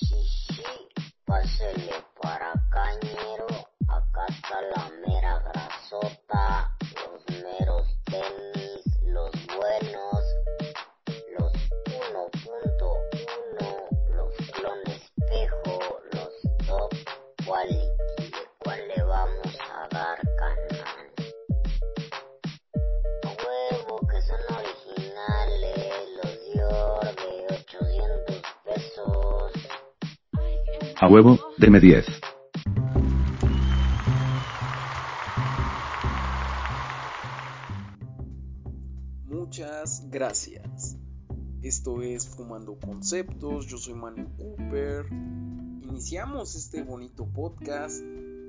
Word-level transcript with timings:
sí, 0.00 0.16
sí, 0.56 0.62
para 2.20 2.52
cañero, 2.70 3.46
acá 3.88 4.26
está 4.28 4.60
la 4.62 4.90
mera 5.06 5.38
grasota, 5.40 6.73
A 31.04 31.06
huevo, 31.06 31.38
deme 31.58 31.80
10. 31.80 32.06
Muchas 39.26 40.08
gracias. 40.08 40.96
Esto 41.60 42.00
es 42.00 42.26
Fumando 42.26 42.78
Conceptos, 42.78 43.66
yo 43.66 43.76
soy 43.76 43.92
Manu 43.92 44.34
Cooper. 44.38 45.04
Iniciamos 45.82 46.54
este 46.54 46.82
bonito 46.82 47.26
podcast 47.26 48.02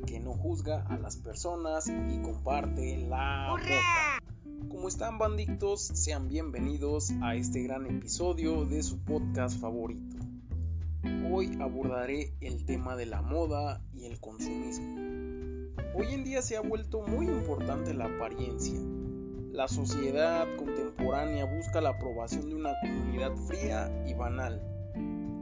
que 0.08 0.22
no 0.22 0.31
juzga 0.31 0.86
a 0.88 0.98
las 0.98 1.17
personas 1.17 1.90
y 1.90 2.22
comparte 2.22 3.06
la 3.06 3.48
nota. 3.48 4.22
Como 4.70 4.88
están 4.88 5.17
banditos, 5.17 5.81
sean 5.81 6.30
bienvenidos 6.30 7.12
a 7.22 7.36
este 7.36 7.64
gran 7.64 7.86
episodio 7.86 8.64
de 8.64 8.81
su 8.81 9.03
podcast 9.03 9.59
favorito. 9.59 10.14
Hoy 11.32 11.58
abordaré 11.59 12.34
el 12.41 12.66
tema 12.66 12.95
de 12.95 13.06
la 13.06 13.22
moda 13.22 13.81
y 13.94 14.06
el 14.06 14.20
consumismo. 14.20 14.95
Hoy 15.94 16.14
en 16.14 16.23
día 16.23 16.42
se 16.42 16.58
ha 16.58 16.62
vuelto 16.62 17.02
muy 17.02 17.28
importante 17.28 17.94
la 17.94 18.06
apariencia. 18.06 18.80
La 19.52 19.67
sociedad 19.67 20.47
contemporánea 20.58 21.45
busca 21.45 21.81
la 21.81 21.89
aprobación 21.89 22.50
de 22.50 22.56
una 22.56 22.73
comunidad 22.81 23.36
fría 23.47 24.06
y 24.08 24.14
banal, 24.14 24.62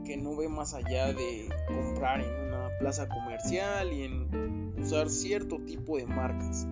que 0.04 0.16
no 0.16 0.36
ve 0.36 0.48
más 0.48 0.74
allá 0.74 1.12
de 1.12 1.48
comprar 1.66 2.20
en 2.20 2.48
una 2.48 2.68
plaza 2.78 3.08
comercial 3.08 3.92
y 3.92 4.02
en 4.02 4.74
usar 4.78 5.08
cierto 5.08 5.58
tipo 5.64 5.96
de 5.96 6.06
marcas. 6.06 6.66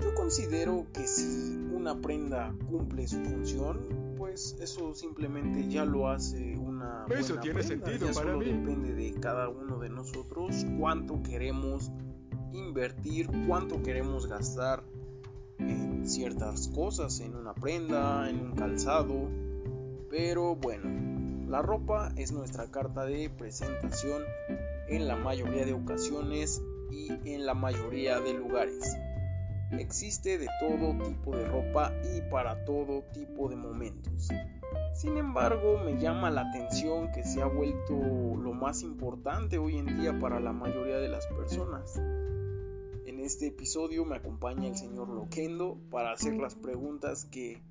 Yo 0.00 0.14
considero 0.14 0.86
que 0.92 1.06
si 1.06 1.56
una 1.72 2.00
prenda 2.00 2.54
cumple 2.68 3.06
su 3.08 3.22
función, 3.24 4.14
pues 4.16 4.56
eso 4.60 4.94
simplemente 4.94 5.68
ya 5.68 5.84
lo 5.84 6.08
hace 6.08 6.56
una 7.06 7.14
Eso 7.20 7.36
tiene 7.38 7.60
prenda. 7.62 7.86
sentido 7.86 8.08
Ya 8.08 8.14
para 8.14 8.26
solo 8.32 8.38
mí. 8.38 8.44
depende 8.46 8.94
de 8.94 9.20
cada 9.20 9.48
uno 9.48 9.78
de 9.78 9.88
nosotros 9.90 10.66
cuánto 10.78 11.22
queremos 11.22 11.90
invertir, 12.52 13.28
cuánto 13.46 13.82
queremos 13.82 14.26
gastar 14.26 14.82
en 15.58 16.06
ciertas 16.06 16.68
cosas, 16.68 17.20
en 17.20 17.34
una 17.36 17.54
prenda, 17.54 18.28
en 18.28 18.40
un 18.40 18.52
calzado. 18.52 19.28
Pero 20.10 20.56
bueno, 20.56 21.48
la 21.48 21.62
ropa 21.62 22.12
es 22.16 22.32
nuestra 22.32 22.70
carta 22.70 23.04
de 23.04 23.30
presentación 23.30 24.22
en 24.88 25.08
la 25.08 25.16
mayoría 25.16 25.64
de 25.64 25.72
ocasiones 25.72 26.62
y 26.90 27.08
en 27.32 27.46
la 27.46 27.54
mayoría 27.54 28.20
de 28.20 28.34
lugares. 28.34 28.96
Existe 29.70 30.36
de 30.36 30.48
todo 30.60 30.92
tipo 31.02 31.34
de 31.34 31.46
ropa 31.46 31.92
y 32.14 32.20
para 32.30 32.62
todo 32.66 33.02
tipo 33.14 33.48
de 33.48 33.56
momentos. 33.56 34.28
Sin 34.94 35.16
embargo, 35.16 35.78
me 35.78 35.98
llama 35.98 36.30
la 36.30 36.42
atención 36.42 37.10
que 37.12 37.24
se 37.24 37.40
ha 37.40 37.46
vuelto 37.46 37.94
lo 38.36 38.52
más 38.52 38.82
importante 38.82 39.58
hoy 39.58 39.78
en 39.78 39.98
día 39.98 40.18
para 40.18 40.38
la 40.38 40.52
mayoría 40.52 40.98
de 40.98 41.08
las 41.08 41.26
personas. 41.26 41.96
En 43.06 43.18
este 43.20 43.48
episodio 43.48 44.04
me 44.04 44.16
acompaña 44.16 44.68
el 44.68 44.76
señor 44.76 45.08
Loquendo 45.08 45.78
para 45.90 46.12
hacer 46.12 46.34
las 46.34 46.54
preguntas 46.54 47.24
que, 47.24 47.62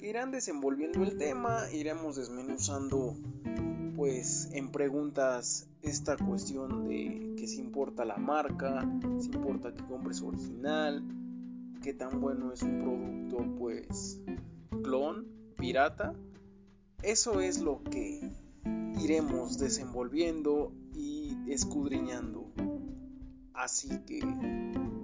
irán 0.00 0.30
desenvolviendo 0.30 1.02
el 1.02 1.16
tema, 1.16 1.64
iremos 1.72 2.16
desmenuzando 2.16 3.16
pues 3.96 4.48
en 4.52 4.70
preguntas 4.70 5.68
esta 5.82 6.16
cuestión 6.16 6.88
de 6.88 7.34
que 7.36 7.46
si 7.46 7.58
importa 7.60 8.04
la 8.04 8.16
marca, 8.16 8.88
si 9.18 9.30
importa 9.30 9.74
que 9.74 9.84
compres 9.84 10.22
original, 10.22 11.02
qué 11.82 11.92
tan 11.92 12.20
bueno 12.20 12.52
es 12.52 12.62
un 12.62 12.78
producto 12.80 13.58
pues 13.58 14.22
clon, 14.82 15.26
pirata. 15.56 16.14
Eso 17.02 17.40
es 17.40 17.60
lo 17.60 17.80
que 17.90 18.20
iremos 19.02 19.58
desenvolviendo 19.58 20.72
y 20.94 21.34
escudriñando. 21.48 22.52
Así 23.54 23.88
que, 24.06 24.20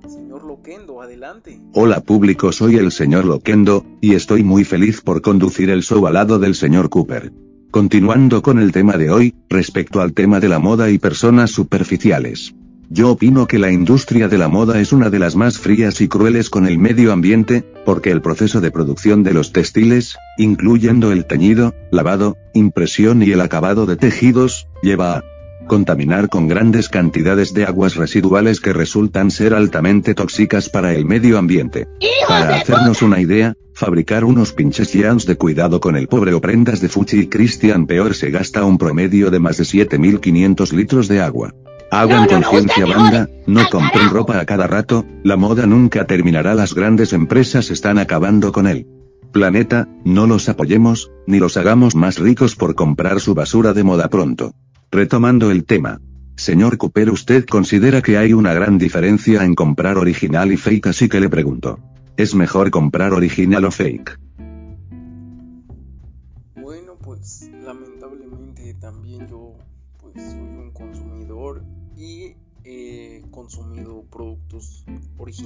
señor 0.07 0.45
Loquendo, 0.45 1.01
adelante. 1.01 1.59
Hola 1.73 2.01
público, 2.01 2.53
soy 2.53 2.77
el 2.77 2.93
señor 2.93 3.25
Loquendo, 3.25 3.84
y 4.03 4.15
estoy 4.15 4.43
muy 4.43 4.65
feliz 4.65 5.01
por 5.01 5.23
conducir 5.23 5.71
el 5.71 5.83
show 5.83 6.07
al 6.07 6.15
lado 6.15 6.39
del 6.39 6.55
señor 6.55 6.91
Cooper. 6.91 7.33
Continuando 7.71 8.43
con 8.43 8.59
el 8.59 8.73
tema 8.73 8.99
de 8.99 9.11
hoy, 9.11 9.34
respecto 9.49 10.03
al 10.03 10.13
tema 10.13 10.39
de 10.39 10.51
la 10.51 10.59
moda 10.59 10.91
y 10.91 10.99
personas 10.99 11.51
superficiales. 11.51 12.55
Yo 12.89 13.11
opino 13.11 13.49
que 13.49 13.59
la 13.59 13.73
industria 13.73 14.29
de 14.29 14.39
la 14.39 14.49
moda 14.49 14.81
es 14.81 14.93
una 14.93 15.11
de 15.11 15.19
las 15.19 15.35
más 15.35 15.59
frías 15.59 16.01
y 16.01 16.09
crueles 16.09 16.51
con 16.51 16.67
el 16.67 16.79
medio 16.79 17.13
ambiente, 17.13 17.65
porque 17.85 18.13
el 18.13 18.23
proceso 18.23 18.61
de 18.61 18.71
producción 18.71 19.25
de 19.25 19.35
los 19.35 19.53
textiles, 19.53 20.17
incluyendo 20.39 21.11
el 21.11 21.27
teñido, 21.27 21.75
lavado, 21.91 22.37
impresión 22.55 23.25
y 23.25 23.33
el 23.33 23.41
acabado 23.41 23.87
de 23.87 23.97
tejidos, 23.97 24.69
lleva 24.83 25.17
a 25.17 25.25
contaminar 25.67 26.29
con 26.29 26.47
grandes 26.47 26.89
cantidades 26.89 27.53
de 27.53 27.65
aguas 27.65 27.97
residuales 27.97 28.61
que 28.61 28.73
resultan 28.73 29.33
ser 29.33 29.53
altamente 29.53 30.15
tóxicas 30.15 30.69
para 30.69 30.95
el 30.95 31.05
medio 31.05 31.39
ambiente. 31.39 31.89
Para 32.29 32.55
hacernos 32.55 33.03
una 33.03 33.21
idea, 33.21 33.55
fabricar 33.73 34.25
unos 34.25 34.53
pinches 34.53 34.93
jeans 34.93 35.27
de 35.27 35.37
cuidado 35.37 35.81
con 35.81 35.97
el 35.97 36.07
pobre 36.07 36.35
o 36.35 36.41
prendas 36.41 36.81
de 36.81 36.89
Fuchi 36.89 37.23
y 37.23 37.27
Christian 37.27 37.87
peor 37.87 38.15
se 38.15 38.31
gasta 38.31 38.65
un 38.65 38.79
promedio 38.79 39.33
de 39.33 39.41
más 39.41 39.57
de 39.57 39.65
7500 39.65 40.73
litros 40.73 41.09
de 41.09 41.21
agua. 41.21 41.53
Hagan 41.91 42.27
conciencia 42.27 42.85
banda, 42.85 43.29
no 43.47 43.69
compren 43.71 44.11
ropa 44.11 44.41
a 44.41 44.45
cada 44.45 44.67
rato, 44.67 45.07
la 45.23 45.37
moda 45.37 45.67
nunca 45.67 46.07
terminará, 46.07 46.55
las 46.55 46.75
grandes 46.75 47.13
empresas 47.13 47.71
están 47.71 47.99
acabando 47.99 48.51
con 48.51 48.67
él. 48.67 48.87
Planeta, 49.33 49.89
no 50.05 50.27
los 50.27 50.49
apoyemos, 50.49 51.13
ni 51.27 51.39
los 51.39 51.57
hagamos 51.57 51.95
más 51.95 52.19
ricos 52.19 52.57
por 52.57 52.75
comprar 52.75 53.21
su 53.21 53.35
basura 53.35 53.73
de 53.73 53.85
moda 53.85 54.09
pronto. 54.09 54.53
Retomando 54.91 55.51
el 55.51 55.65
tema. 55.65 56.01
Señor 56.37 56.77
Cooper, 56.77 57.11
¿usted 57.11 57.47
considera 57.47 58.03
que 58.03 58.19
hay 58.19 58.33
una 58.33 58.53
gran 58.53 58.79
diferencia 58.79 59.45
en 59.45 59.55
comprar 59.55 59.97
original 59.97 60.53
y 60.53 60.57
fake? 60.57 60.89
Así 60.89 61.09
que 61.09 61.21
le 61.21 61.29
pregunto. 61.29 61.79
¿Es 62.17 62.35
mejor 62.35 62.71
comprar 62.71 63.13
original 63.13 63.65
o 63.65 63.71
fake? 63.71 64.19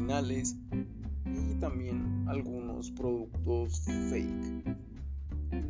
Originales 0.01 0.57
y 1.27 1.55
también 1.61 2.25
algunos 2.27 2.91
productos 2.93 3.83
fake. 4.09 4.77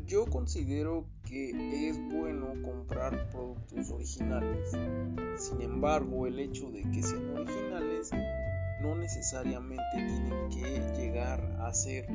Yo 0.07 0.27
considero 0.27 1.05
que 1.25 1.89
es 1.89 1.99
bueno 2.13 2.55
comprar 2.63 3.29
productos 3.31 3.91
originales. 3.91 4.71
Sin 5.37 5.61
embargo, 5.63 6.27
el 6.27 6.39
hecho 6.39 6.71
de 6.71 6.83
que 6.91 7.03
sean 7.03 7.31
originales 7.31 8.11
no 8.83 8.95
necesariamente 8.95 9.83
tienen 9.95 10.49
que 10.51 11.01
llegar 11.01 11.41
a 11.61 11.75
ser 11.75 12.07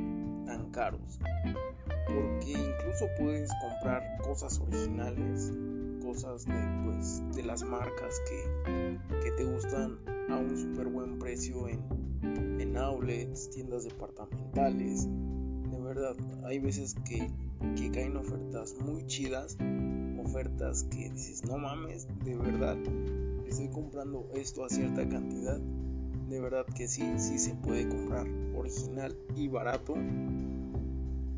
tan 0.46 0.72
caros 0.72 1.20
porque 2.08 2.52
incluso 2.52 3.08
puedes 3.18 3.50
comprar 3.62 4.17
cosas 4.22 4.59
originales, 4.59 5.52
cosas 6.02 6.46
de 6.46 6.53
pues 6.85 7.35
de 7.35 7.44
las 7.44 7.64
marcas 7.64 8.22
que, 8.29 9.00
que 9.23 9.32
te 9.32 9.44
gustan 9.44 10.15
a 10.30 10.38
un 10.38 10.58
super 10.58 10.88
buen 10.88 11.20
precio 11.20 11.68
en, 11.68 11.82
en 12.60 12.78
outlets, 12.78 13.50
tiendas 13.50 13.84
departamentales. 13.84 15.08
De 15.08 15.82
verdad, 15.82 16.16
hay 16.44 16.60
veces 16.60 16.96
que, 17.08 17.30
que 17.76 17.92
caen 17.92 18.18
ofertas 18.18 18.76
muy 18.86 19.06
chidas, 19.08 19.58
ofertas 20.24 20.84
que 20.86 21.10
dices, 21.10 21.44
no 21.46 21.58
mames, 21.58 22.08
de 22.24 22.36
verdad, 22.36 22.78
estoy 23.48 23.70
comprando 23.70 24.30
esto 24.34 24.66
a 24.66 24.70
cierta 24.70 25.08
cantidad. 25.08 25.60
De 26.30 26.40
verdad 26.40 26.66
que 26.76 26.88
sí, 26.88 27.04
sí 27.18 27.38
se 27.38 27.54
puede 27.56 27.88
comprar 27.88 28.28
original 28.56 29.16
y 29.36 29.48
barato 29.48 29.94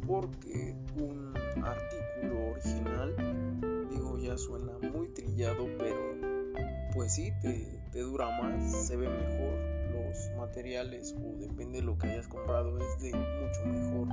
porque 0.07 0.73
un 0.95 1.33
artículo 1.61 2.51
original, 2.51 3.87
digo, 3.91 4.17
ya 4.17 4.37
suena 4.37 4.71
muy 4.93 5.09
trillado, 5.09 5.67
pero 5.77 6.15
pues 6.93 7.15
sí, 7.15 7.31
te, 7.41 7.76
dura 8.01 8.29
más, 8.41 8.87
se 8.87 8.95
ve 8.95 9.07
mejor, 9.07 9.77
los 9.91 10.37
materiales 10.37 11.15
o 11.17 11.37
depende 11.37 11.79
de 11.79 11.85
lo 11.85 11.97
que 11.97 12.07
hayas 12.07 12.27
comprado 12.27 12.77
es 12.77 13.01
de 13.01 13.11
mucho 13.13 13.65
mejor 13.65 14.07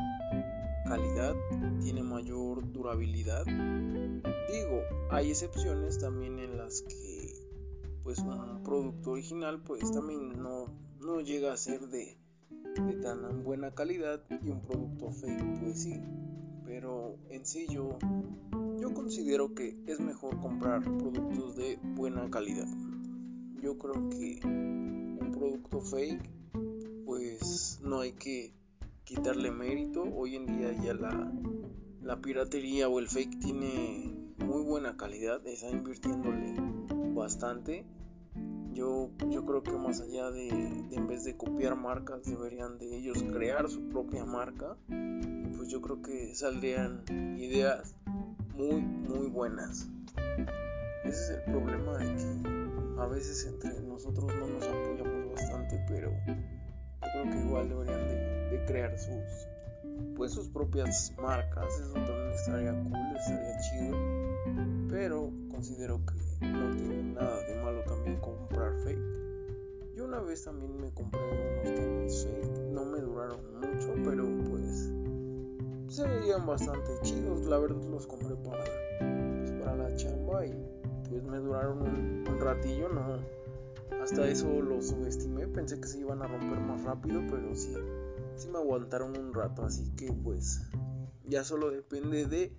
calidad, 0.87 1.35
tiene 1.83 2.03
mayor 2.03 2.71
durabilidad. 2.73 3.45
Digo, 3.47 4.83
hay 5.11 5.31
excepciones 5.31 5.99
también 5.99 6.39
en 6.39 6.57
las 6.59 6.83
que 6.83 7.35
pues 8.03 8.19
un 8.19 8.63
producto 8.63 9.13
original 9.13 9.63
pues 9.63 9.91
también 9.91 10.43
no, 10.43 10.67
no 11.01 11.21
llega 11.21 11.53
a 11.53 11.57
ser 11.57 11.81
de, 11.89 12.19
de 12.87 12.93
tan 13.03 13.43
buena 13.43 13.75
calidad 13.75 14.23
y 14.43 14.51
un 14.51 14.61
producto 14.61 15.11
fake 15.11 15.61
pues 15.61 15.83
sí. 15.83 16.03
Pero 16.67 17.17
en 17.31 17.45
sí 17.47 17.67
yo 17.69 17.99
considero 18.95 19.55
que 19.55 19.77
es 19.87 20.01
mejor 20.01 20.41
comprar 20.41 20.83
productos 20.83 21.57
de 21.57 21.79
buena 21.83 22.31
calidad. 22.31 22.67
Yo 23.65 23.79
creo 23.79 24.11
que 24.11 24.41
un 24.45 25.31
producto 25.33 25.81
fake 25.81 26.31
pues 27.07 27.81
no 27.83 28.01
hay 28.01 28.13
que 28.13 28.53
quitarle 29.05 29.51
mérito. 29.51 30.03
Hoy 30.03 30.37
en 30.37 30.45
día 30.45 30.75
ya 30.83 30.93
la, 30.93 31.33
la 32.03 32.21
piratería 32.21 32.91
o 32.91 32.99
el 32.99 33.09
fake 33.09 33.41
tiene 33.41 34.35
muy 34.37 34.63
buena 34.65 34.99
calidad, 34.99 35.47
está 35.47 35.71
invirtiéndole 35.71 36.57
bastante. 37.15 37.87
Yo, 38.75 39.09
yo 39.31 39.47
creo 39.47 39.63
que 39.63 39.73
más 39.73 40.03
allá 40.03 40.31
de, 40.31 40.49
en 40.49 41.07
vez 41.07 41.25
de 41.25 41.35
copiar 41.35 41.75
marcas, 41.75 42.23
deberían 42.25 42.77
de 42.77 42.95
ellos 42.99 43.23
crear 43.33 43.71
su 43.71 43.89
propia 43.89 44.27
marca. 44.27 44.77
Pues 45.57 45.71
yo 45.71 45.81
creo 45.81 46.03
que 46.03 46.35
saldrían 46.35 47.03
ideas 47.39 47.95
muy, 48.55 48.83
muy 48.83 49.29
buenas. 49.29 49.89
Ese 51.05 51.09
es 51.09 51.31
el 51.31 51.53
problema 51.53 51.97
de 51.97 52.15
que 52.15 52.54
a 53.05 53.07
veces 53.07 53.45
entre 53.45 53.79
nosotros 53.83 54.25
no 54.35 54.47
nos 54.47 54.65
apoyamos 54.65 55.33
bastante, 55.33 55.79
pero 55.87 56.11
yo 56.27 56.35
creo 57.13 57.25
que 57.25 57.39
igual 57.39 57.69
deberían 57.69 58.09
de, 58.09 58.65
crear 58.67 58.99
sus 58.99 59.49
pues 60.17 60.33
sus 60.33 60.49
propias 60.49 61.13
marcas 61.21 61.67
eso 61.79 61.93
también 61.93 62.31
estaría 62.31 62.73
cool 62.73 63.17
estaría 63.17 63.59
chido 63.61 63.97
pero 64.89 65.31
considero 65.51 66.01
que 66.07 66.47
no 66.47 66.75
tiene 66.75 67.03
nada 67.13 67.41
de 67.43 67.63
malo 67.63 67.83
también 67.83 68.19
comprar 68.21 68.73
fake. 68.85 68.99
Yo 69.95 70.07
una 70.07 70.21
vez 70.21 70.45
también 70.45 70.81
me 70.81 70.91
compré 70.95 71.21
unos 71.21 71.75
tenis 71.75 72.27
fake 72.27 72.73
no 72.73 72.87
me 72.87 73.01
duraron 73.01 73.41
mucho 73.61 73.93
pero 74.03 74.25
pues 74.49 74.93
se 75.89 76.09
veían 76.09 76.47
bastante 76.47 76.91
chidos 77.03 77.45
la 77.45 77.59
verdad 77.59 77.83
los 77.91 78.07
compré 78.07 78.35
para 78.37 78.65
pues 78.99 79.51
para 79.61 79.77
la 79.77 79.95
chamba 79.97 80.47
y 80.47 80.84
pues 81.15 81.31
me 81.31 81.39
duraron 81.39 81.83
un, 81.83 82.25
un 82.29 82.41
ratillo 82.41 82.89
no 82.89 83.19
hasta 84.03 84.29
eso 84.29 84.61
lo 84.61 84.83
subestimé, 84.83 85.47
pensé 85.47 85.81
que 85.81 85.87
se 85.87 86.01
iban 86.01 86.21
a 86.21 86.27
romper 86.27 86.61
más 86.61 86.83
rápido, 86.83 87.23
pero 87.31 87.55
sí, 87.55 87.73
sí 88.37 88.49
me 88.49 88.59
aguantaron 88.59 89.17
un 89.17 89.33
rato, 89.33 89.65
así 89.65 89.93
que 89.97 90.13
pues 90.13 90.61
ya 91.27 91.43
solo 91.43 91.71
depende 91.71 92.27
de 92.27 92.53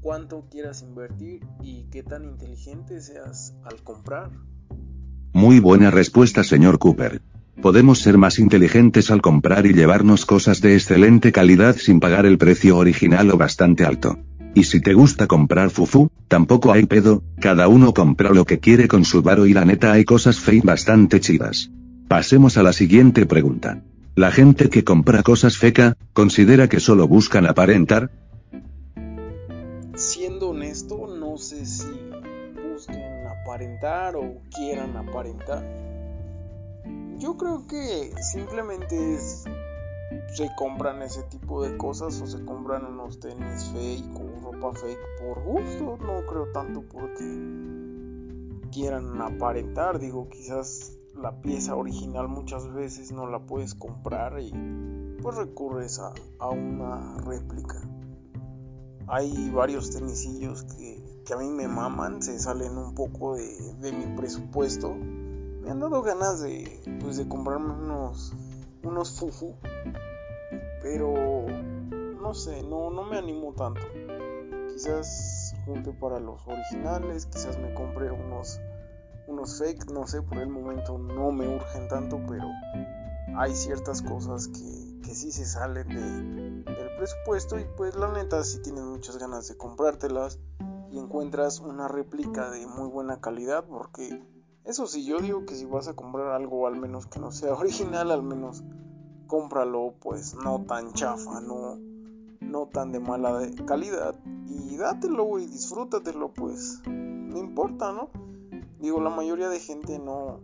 cuánto 0.00 0.46
quieras 0.48 0.82
invertir 0.82 1.44
y 1.62 1.84
qué 1.90 2.04
tan 2.04 2.24
inteligente 2.24 3.00
seas 3.00 3.54
al 3.64 3.82
comprar. 3.82 4.30
Muy 5.32 5.58
buena 5.58 5.90
respuesta, 5.90 6.44
señor 6.44 6.78
Cooper. 6.78 7.22
Podemos 7.60 7.98
ser 7.98 8.16
más 8.16 8.38
inteligentes 8.38 9.10
al 9.10 9.20
comprar 9.20 9.66
y 9.66 9.74
llevarnos 9.74 10.26
cosas 10.26 10.60
de 10.60 10.74
excelente 10.74 11.32
calidad 11.32 11.74
sin 11.74 11.98
pagar 11.98 12.24
el 12.24 12.38
precio 12.38 12.76
original 12.76 13.30
o 13.32 13.36
bastante 13.36 13.84
alto. 13.84 14.16
Y 14.58 14.64
si 14.64 14.80
te 14.80 14.92
gusta 14.92 15.28
comprar 15.28 15.70
fufu, 15.70 16.10
tampoco 16.26 16.72
hay 16.72 16.84
pedo, 16.84 17.22
cada 17.40 17.68
uno 17.68 17.94
compra 17.94 18.30
lo 18.30 18.44
que 18.44 18.58
quiere 18.58 18.88
con 18.88 19.04
su 19.04 19.22
varo 19.22 19.46
y 19.46 19.52
la 19.52 19.64
neta 19.64 19.92
hay 19.92 20.04
cosas 20.04 20.40
fake 20.40 20.64
bastante 20.64 21.20
chidas. 21.20 21.70
Pasemos 22.08 22.58
a 22.58 22.64
la 22.64 22.72
siguiente 22.72 23.24
pregunta. 23.24 23.84
¿La 24.16 24.32
gente 24.32 24.68
que 24.68 24.82
compra 24.82 25.22
cosas 25.22 25.56
feca, 25.58 25.96
considera 26.12 26.68
que 26.68 26.80
solo 26.80 27.06
buscan 27.06 27.46
aparentar? 27.46 28.10
Siendo 29.94 30.48
honesto, 30.48 31.06
no 31.06 31.38
sé 31.38 31.64
si 31.64 31.86
busquen 32.72 33.28
aparentar 33.28 34.16
o 34.16 34.42
quieran 34.56 34.96
aparentar. 34.96 35.64
Yo 37.20 37.36
creo 37.36 37.64
que 37.68 38.10
simplemente 38.22 39.14
es 39.14 39.44
se 40.34 40.48
compran 40.56 41.02
ese 41.02 41.22
tipo 41.24 41.62
de 41.62 41.76
cosas 41.76 42.20
o 42.20 42.26
se 42.26 42.44
compran 42.44 42.84
unos 42.84 43.20
tenis 43.20 43.70
fake 43.72 44.16
o 44.16 44.52
ropa 44.52 44.78
fake 44.78 45.00
por 45.20 45.42
gusto, 45.42 45.98
no 45.98 46.26
creo 46.26 46.50
tanto 46.52 46.82
porque 46.82 47.24
quieran 48.70 49.20
aparentar, 49.20 49.98
digo, 49.98 50.28
quizás 50.28 50.98
la 51.14 51.40
pieza 51.40 51.74
original 51.74 52.28
muchas 52.28 52.72
veces 52.72 53.12
no 53.12 53.26
la 53.26 53.40
puedes 53.40 53.74
comprar 53.74 54.38
y 54.40 54.52
pues 55.20 55.36
recurres 55.36 55.98
a, 55.98 56.48
una 56.48 57.18
réplica. 57.18 57.80
Hay 59.08 59.50
varios 59.50 59.90
tenisillos 59.90 60.64
que, 60.64 61.22
que, 61.24 61.34
a 61.34 61.38
mí 61.38 61.48
me 61.48 61.66
maman, 61.66 62.22
se 62.22 62.38
salen 62.38 62.76
un 62.76 62.94
poco 62.94 63.36
de, 63.36 63.74
de 63.80 63.92
mi 63.92 64.16
presupuesto. 64.16 64.94
Me 64.94 65.70
han 65.70 65.80
dado 65.80 66.02
ganas 66.02 66.40
de, 66.40 66.98
pues, 67.00 67.16
de 67.16 67.26
comprarme 67.26 67.72
unos, 67.72 68.34
unos 68.88 69.18
fufu 69.18 69.56
pero 70.82 71.46
no 72.20 72.34
sé, 72.34 72.62
no, 72.62 72.90
no 72.90 73.04
me 73.04 73.18
animo 73.18 73.52
tanto. 73.54 73.80
Quizás 74.68 75.54
junte 75.64 75.92
para 75.92 76.20
los 76.20 76.46
originales, 76.46 77.26
quizás 77.26 77.58
me 77.58 77.74
compre 77.74 78.10
unos, 78.10 78.60
unos 79.26 79.58
fake, 79.58 79.90
no 79.90 80.06
sé, 80.06 80.22
por 80.22 80.38
el 80.38 80.48
momento 80.48 80.98
no 80.98 81.32
me 81.32 81.48
urgen 81.48 81.88
tanto, 81.88 82.20
pero 82.28 82.46
hay 83.36 83.54
ciertas 83.54 84.02
cosas 84.02 84.48
que, 84.48 85.00
que 85.02 85.14
sí 85.14 85.32
se 85.32 85.44
salen 85.44 85.88
de, 85.88 86.72
del 86.72 86.96
presupuesto 86.96 87.58
y 87.58 87.64
pues 87.76 87.94
la 87.96 88.12
neta 88.12 88.42
si 88.44 88.62
tienes 88.62 88.84
muchas 88.84 89.18
ganas 89.18 89.48
de 89.48 89.56
comprártelas 89.56 90.38
y 90.90 90.98
encuentras 90.98 91.60
una 91.60 91.88
réplica 91.88 92.50
de 92.50 92.66
muy 92.66 92.88
buena 92.88 93.20
calidad 93.20 93.64
porque 93.64 94.22
eso 94.68 94.86
sí 94.86 95.02
yo 95.04 95.18
digo 95.18 95.46
que 95.46 95.54
si 95.54 95.64
vas 95.64 95.88
a 95.88 95.94
comprar 95.94 96.28
algo 96.28 96.66
al 96.66 96.76
menos 96.78 97.06
que 97.06 97.18
no 97.18 97.32
sea 97.32 97.54
original 97.58 98.10
al 98.10 98.22
menos 98.22 98.62
cómpralo 99.26 99.94
pues 99.98 100.34
no 100.34 100.64
tan 100.66 100.92
chafa, 100.92 101.40
no, 101.40 101.78
no 102.40 102.66
tan 102.66 102.92
de 102.92 103.00
mala 103.00 103.40
calidad 103.66 104.14
y 104.46 104.76
dátelo, 104.76 105.24
güey, 105.24 105.46
disfrútatelo, 105.46 106.32
pues 106.32 106.82
no 106.86 107.38
importa, 107.38 107.92
¿no? 107.92 108.08
Digo, 108.80 109.00
la 109.00 109.10
mayoría 109.10 109.48
de 109.48 109.60
gente 109.60 109.98
no, 109.98 110.40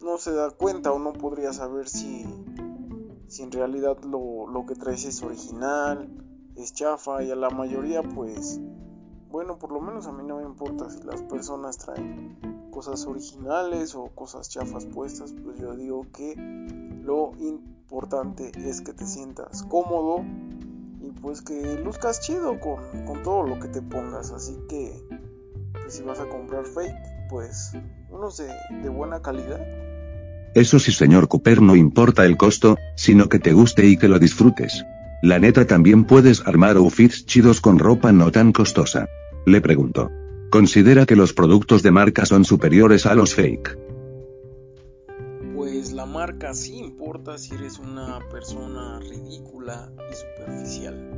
no 0.00 0.18
se 0.18 0.32
da 0.32 0.50
cuenta 0.50 0.92
o 0.92 0.98
no 0.98 1.12
podría 1.12 1.52
saber 1.52 1.88
si, 1.88 2.24
si 3.26 3.42
en 3.42 3.52
realidad 3.52 3.98
lo, 4.04 4.46
lo 4.46 4.64
que 4.64 4.74
traes 4.74 5.04
es 5.04 5.22
original, 5.22 6.08
es 6.56 6.72
chafa 6.72 7.22
y 7.22 7.30
a 7.30 7.36
la 7.36 7.50
mayoría 7.50 8.02
pues, 8.02 8.60
bueno, 9.30 9.58
por 9.58 9.72
lo 9.72 9.80
menos 9.80 10.06
a 10.06 10.12
mí 10.12 10.24
no 10.24 10.38
me 10.38 10.44
importa 10.44 10.88
si 10.88 11.02
las 11.02 11.22
personas 11.22 11.76
traen 11.76 12.61
cosas 12.72 13.06
originales 13.06 13.94
o 13.94 14.06
cosas 14.06 14.48
chafas 14.48 14.86
puestas, 14.86 15.32
pues 15.44 15.58
yo 15.60 15.76
digo 15.76 16.06
que 16.12 16.34
lo 17.04 17.32
importante 17.38 18.50
es 18.56 18.80
que 18.80 18.92
te 18.92 19.06
sientas 19.06 19.62
cómodo 19.64 20.24
y 21.00 21.12
pues 21.20 21.42
que 21.42 21.78
luzcas 21.84 22.20
chido 22.20 22.58
con, 22.58 23.22
todo 23.22 23.44
lo 23.44 23.60
que 23.60 23.68
te 23.68 23.82
pongas. 23.82 24.32
Así 24.32 24.56
que 24.68 25.00
pues, 25.72 25.94
si 25.94 26.02
vas 26.02 26.18
a 26.18 26.28
comprar 26.28 26.64
fake, 26.64 27.28
pues 27.30 27.72
unos 28.10 28.38
de, 28.38 28.48
de 28.82 28.88
buena 28.88 29.20
calidad. 29.22 29.60
Eso 30.54 30.78
sí, 30.78 30.92
señor 30.92 31.28
Cooper, 31.28 31.62
no 31.62 31.76
importa 31.76 32.24
el 32.24 32.36
costo, 32.36 32.76
sino 32.96 33.28
que 33.28 33.38
te 33.38 33.52
guste 33.52 33.86
y 33.86 33.96
que 33.96 34.08
lo 34.08 34.18
disfrutes. 34.18 34.84
La 35.22 35.38
neta 35.38 35.66
también 35.66 36.04
puedes 36.04 36.46
armar 36.46 36.76
outfits 36.76 37.26
chidos 37.26 37.60
con 37.60 37.78
ropa 37.78 38.12
no 38.12 38.32
tan 38.32 38.52
costosa. 38.52 39.06
Le 39.46 39.60
pregunto. 39.60 40.10
¿Considera 40.52 41.06
que 41.06 41.16
los 41.16 41.32
productos 41.32 41.82
de 41.82 41.90
marca 41.90 42.26
son 42.26 42.44
superiores 42.44 43.06
a 43.06 43.14
los 43.14 43.34
fake? 43.34 43.78
la 45.94 46.04
marca 46.04 46.52
sí 46.52 46.76
importa 46.76 47.38
si 47.38 47.54
eres 47.54 47.78
una 47.78 48.18
persona 48.30 49.00
ridícula 49.00 49.90
y 50.10 50.14
superficial. 50.14 51.08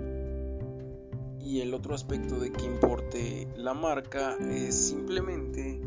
Y 1.40 1.62
el 1.62 1.74
otro 1.74 1.96
aspecto 1.96 2.38
de 2.38 2.52
que 2.52 2.64
importe 2.64 3.48
la 3.56 3.74
marca 3.74 4.36
es 4.38 4.88
simplemente 4.88 5.82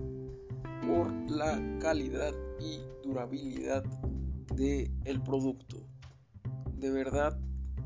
por 0.85 1.09
la 1.31 1.57
calidad 1.79 2.33
y 2.59 2.81
durabilidad 3.01 3.85
del 4.55 4.91
el 5.05 5.21
producto. 5.21 5.77
De 6.73 6.91
verdad, 6.91 7.39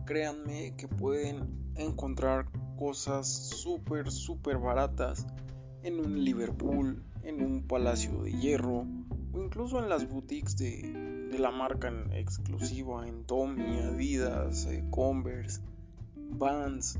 créanme 0.08 0.76
que 0.76 0.88
pueden 0.88 1.72
encontrar 1.76 2.48
cosas 2.80 3.32
súper, 3.62 4.10
súper 4.10 4.58
baratas 4.58 5.28
en 5.84 6.00
un 6.00 6.24
Liverpool, 6.24 7.04
en 7.24 7.42
un 7.42 7.64
Palacio 7.64 8.24
de 8.24 8.32
Hierro 8.32 8.86
o 9.34 9.42
incluso 9.42 9.80
en 9.80 9.90
las 9.90 10.10
boutiques 10.10 10.58
de, 10.58 11.28
de 11.32 11.40
la 11.40 11.52
marca 11.52 11.92
exclusiva 12.14 13.08
en 13.08 13.24
Tommy, 13.24 13.80
Adidas, 13.80 14.66
eh, 14.66 14.84
Converse, 14.90 15.62
Vans. 16.16 17.00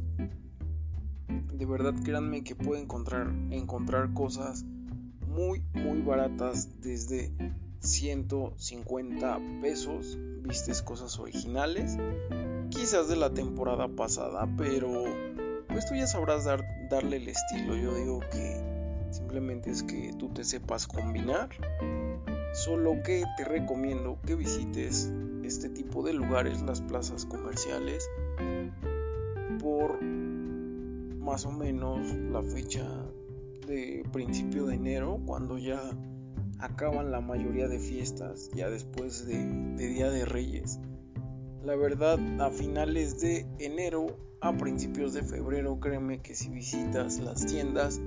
De 1.54 1.66
verdad 1.66 1.94
créanme 2.04 2.44
que 2.44 2.56
pueden 2.56 2.84
encontrar, 2.84 3.32
encontrar 3.52 4.14
cosas 4.14 4.64
muy 5.28 5.62
muy 5.74 6.02
baratas 6.02 6.82
desde 6.82 7.32
150 7.80 9.40
pesos. 9.62 10.18
Vistes 10.44 10.82
cosas 10.82 11.20
originales, 11.20 11.98
quizás 12.70 13.08
de 13.08 13.16
la 13.16 13.32
temporada 13.32 13.88
pasada, 13.88 14.50
pero 14.58 15.04
pues 15.68 15.86
tú 15.86 15.96
ya 15.96 16.08
sabrás 16.08 16.46
dar, 16.46 16.64
darle 16.90 17.18
el 17.18 17.28
estilo. 17.28 17.76
Yo 17.76 17.96
digo 17.96 18.20
que 18.32 18.71
simplemente 19.12 19.70
es 19.70 19.84
que 19.84 20.14
tú 20.18 20.30
te 20.30 20.44
sepas 20.44 20.88
combinar. 20.88 21.50
Solo 22.54 23.02
que 23.04 23.24
te 23.38 23.46
recomiendo 23.46 24.18
que 24.26 24.36
visites 24.36 25.12
este 25.44 25.70
tipo 25.70 26.04
de 26.04 26.14
lugares, 26.14 26.62
las 26.64 26.82
plazas 26.82 27.26
comerciales, 27.26 28.10
por 29.60 30.02
más 30.02 31.46
o 31.46 31.52
menos 31.52 32.14
la 32.32 32.42
fecha 32.42 32.86
de 33.68 34.04
principio 34.12 34.66
de 34.66 34.76
enero, 34.76 35.20
cuando 35.26 35.58
ya 35.58 35.80
acaban 36.60 37.12
la 37.12 37.22
mayoría 37.22 37.68
de 37.68 37.80
fiestas, 37.80 38.50
ya 38.54 38.70
después 38.70 39.26
de, 39.26 39.38
Día 39.78 40.10
de 40.10 40.26
Reyes. 40.26 40.80
La 41.64 41.76
verdad, 41.76 42.20
a 42.40 42.50
finales 42.50 43.20
de 43.20 43.46
enero, 43.60 44.18
a 44.42 44.56
principios 44.58 45.14
de 45.14 45.24
febrero, 45.24 45.80
créeme 45.80 46.22
que 46.22 46.36
si 46.36 46.50
visitas 46.50 47.20
las 47.20 47.46
tiendas, 47.46 48.02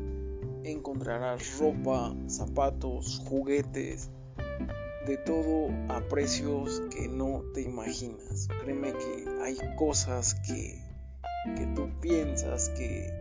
encontrarás 0.65 1.59
ropa, 1.59 2.15
zapatos, 2.27 3.23
juguetes, 3.29 4.11
de 5.07 5.17
todo 5.19 5.69
a 5.89 6.01
precios 6.09 6.83
que 6.91 7.09
no 7.09 7.43
te 7.53 7.63
imaginas. 7.63 8.49
Créeme 8.63 8.93
que 8.93 9.29
hay 9.43 9.57
cosas 9.77 10.35
que, 10.47 10.81
que 11.57 11.67
tú 11.75 11.91
piensas 12.01 12.71
que, 12.71 13.13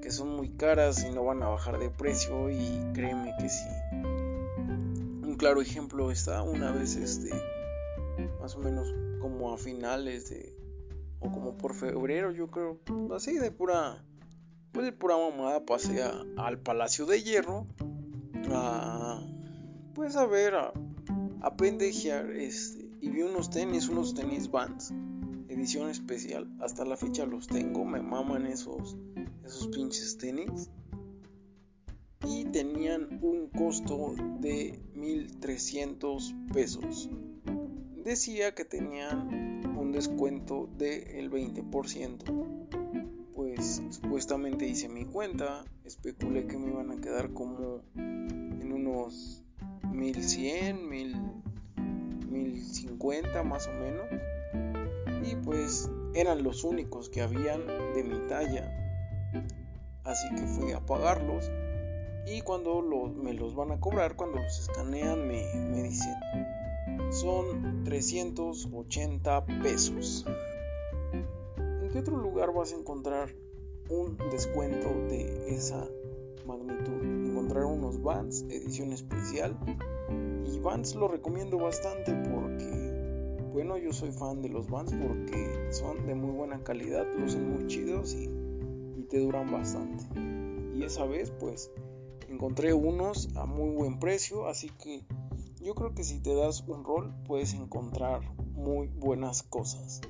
que 0.00 0.10
son 0.10 0.36
muy 0.36 0.50
caras 0.50 1.04
y 1.04 1.12
no 1.12 1.24
van 1.24 1.42
a 1.42 1.48
bajar 1.48 1.78
de 1.78 1.90
precio 1.90 2.50
y 2.50 2.80
créeme 2.92 3.34
que 3.38 3.48
sí 3.48 3.68
claro 5.36 5.60
ejemplo 5.60 6.10
está 6.10 6.42
una 6.42 6.70
vez 6.72 6.96
este 6.96 7.30
más 8.40 8.54
o 8.54 8.60
menos 8.60 8.94
como 9.20 9.52
a 9.52 9.58
finales 9.58 10.30
de 10.30 10.54
o 11.20 11.30
como 11.30 11.58
por 11.58 11.74
febrero 11.74 12.30
yo 12.30 12.50
creo 12.50 12.78
así 13.14 13.36
de 13.38 13.50
pura 13.50 14.04
pues 14.74 14.84
de 14.84 14.92
pura 14.92 15.16
mamada 15.16 15.64
pasé 15.64 16.02
al 16.36 16.58
Palacio 16.58 17.06
de 17.06 17.22
Hierro 17.22 17.66
a 18.50 19.22
pues 19.94 20.16
a 20.16 20.26
ver 20.26 20.54
a, 20.54 20.72
este 22.34 22.90
y 23.00 23.08
vi 23.08 23.22
unos 23.22 23.48
tenis 23.48 23.88
unos 23.88 24.12
tenis 24.12 24.50
Vans 24.50 24.92
edición 25.48 25.88
especial 25.88 26.50
hasta 26.60 26.84
la 26.84 26.98
fecha 26.98 27.24
los 27.24 27.46
tengo 27.46 27.86
me 27.86 28.02
maman 28.02 28.46
esos 28.46 28.96
esos 29.44 29.68
pinches 29.68 30.18
tenis 30.18 30.68
y 32.26 32.44
tenían 32.46 33.18
un 33.22 33.48
costo 33.48 34.14
de 34.40 34.80
1300 34.94 36.34
pesos. 36.52 37.10
Decía 38.04 38.54
que 38.54 38.64
tenían 38.64 39.62
un 39.76 39.92
descuento 39.92 40.68
del 40.76 41.30
20%. 41.30 42.83
Pues 43.54 43.82
supuestamente 43.90 44.66
hice 44.66 44.88
mi 44.88 45.04
cuenta, 45.04 45.64
especulé 45.84 46.46
que 46.46 46.58
me 46.58 46.72
iban 46.72 46.90
a 46.90 47.00
quedar 47.00 47.32
como 47.32 47.82
en 47.94 48.72
unos 48.72 49.44
1100, 49.92 50.88
1050 52.30 53.42
más 53.44 53.68
o 53.68 53.72
menos. 53.72 54.06
Y 55.30 55.36
pues 55.36 55.88
eran 56.14 56.42
los 56.42 56.64
únicos 56.64 57.08
que 57.08 57.22
habían 57.22 57.64
de 57.94 58.02
mi 58.02 58.26
talla. 58.26 58.72
Así 60.02 60.28
que 60.34 60.46
fui 60.46 60.72
a 60.72 60.80
pagarlos 60.84 61.48
y 62.26 62.40
cuando 62.40 62.82
me 62.82 63.34
los 63.34 63.54
van 63.54 63.70
a 63.70 63.78
cobrar, 63.78 64.16
cuando 64.16 64.38
los 64.38 64.58
escanean, 64.58 65.28
me, 65.28 65.44
me 65.54 65.84
dicen, 65.84 66.14
son 67.12 67.84
380 67.84 69.46
pesos. 69.62 70.26
¿En 71.56 71.88
qué 71.92 72.00
otro 72.00 72.16
lugar 72.16 72.52
vas 72.52 72.72
a 72.72 72.76
encontrar 72.76 73.43
un 73.88 74.16
descuento 74.30 74.88
de 75.08 75.54
esa 75.54 75.88
magnitud? 76.46 77.02
Encontrar 77.02 77.64
unos 77.64 78.02
Vans, 78.02 78.44
edición 78.48 78.92
especial. 78.92 79.56
Y 80.46 80.58
Vans 80.60 80.94
lo 80.94 81.08
recomiendo 81.08 81.58
bastante 81.58 82.12
porque, 82.12 83.42
bueno, 83.52 83.76
yo 83.76 83.92
soy 83.92 84.12
fan 84.12 84.42
de 84.42 84.48
los 84.48 84.68
Vans 84.68 84.92
porque 84.92 85.68
son 85.70 86.06
de 86.06 86.14
muy 86.14 86.30
buena 86.30 86.62
calidad, 86.62 87.06
lucen 87.18 87.50
muy 87.50 87.66
chidos 87.66 88.14
y, 88.14 88.30
y 88.96 89.02
te 89.04 89.18
duran 89.18 89.50
bastante. 89.50 90.04
Y 90.74 90.82
esa 90.84 91.04
vez, 91.06 91.30
pues, 91.38 91.70
encontré 92.28 92.74
unos 92.74 93.28
a 93.36 93.46
muy 93.46 93.70
buen 93.70 93.98
precio, 93.98 94.46
así 94.46 94.70
que 94.82 95.04
yo 95.60 95.74
creo 95.74 95.94
que 95.94 96.04
si 96.04 96.20
te 96.20 96.34
das 96.34 96.62
un 96.66 96.84
rol 96.84 97.14
puedes 97.26 97.54
encontrar 97.54 98.20
muy 98.52 98.88
buenas 98.88 99.42
cosas. 99.42 100.02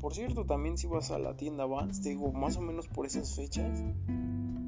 Por 0.00 0.14
cierto, 0.14 0.44
también 0.44 0.78
si 0.78 0.86
vas 0.86 1.10
a 1.10 1.18
la 1.18 1.36
tienda 1.36 1.66
Vans, 1.66 2.00
te 2.00 2.10
digo 2.10 2.32
más 2.32 2.56
o 2.56 2.60
menos 2.60 2.86
por 2.86 3.06
esas 3.06 3.34
fechas, 3.34 3.82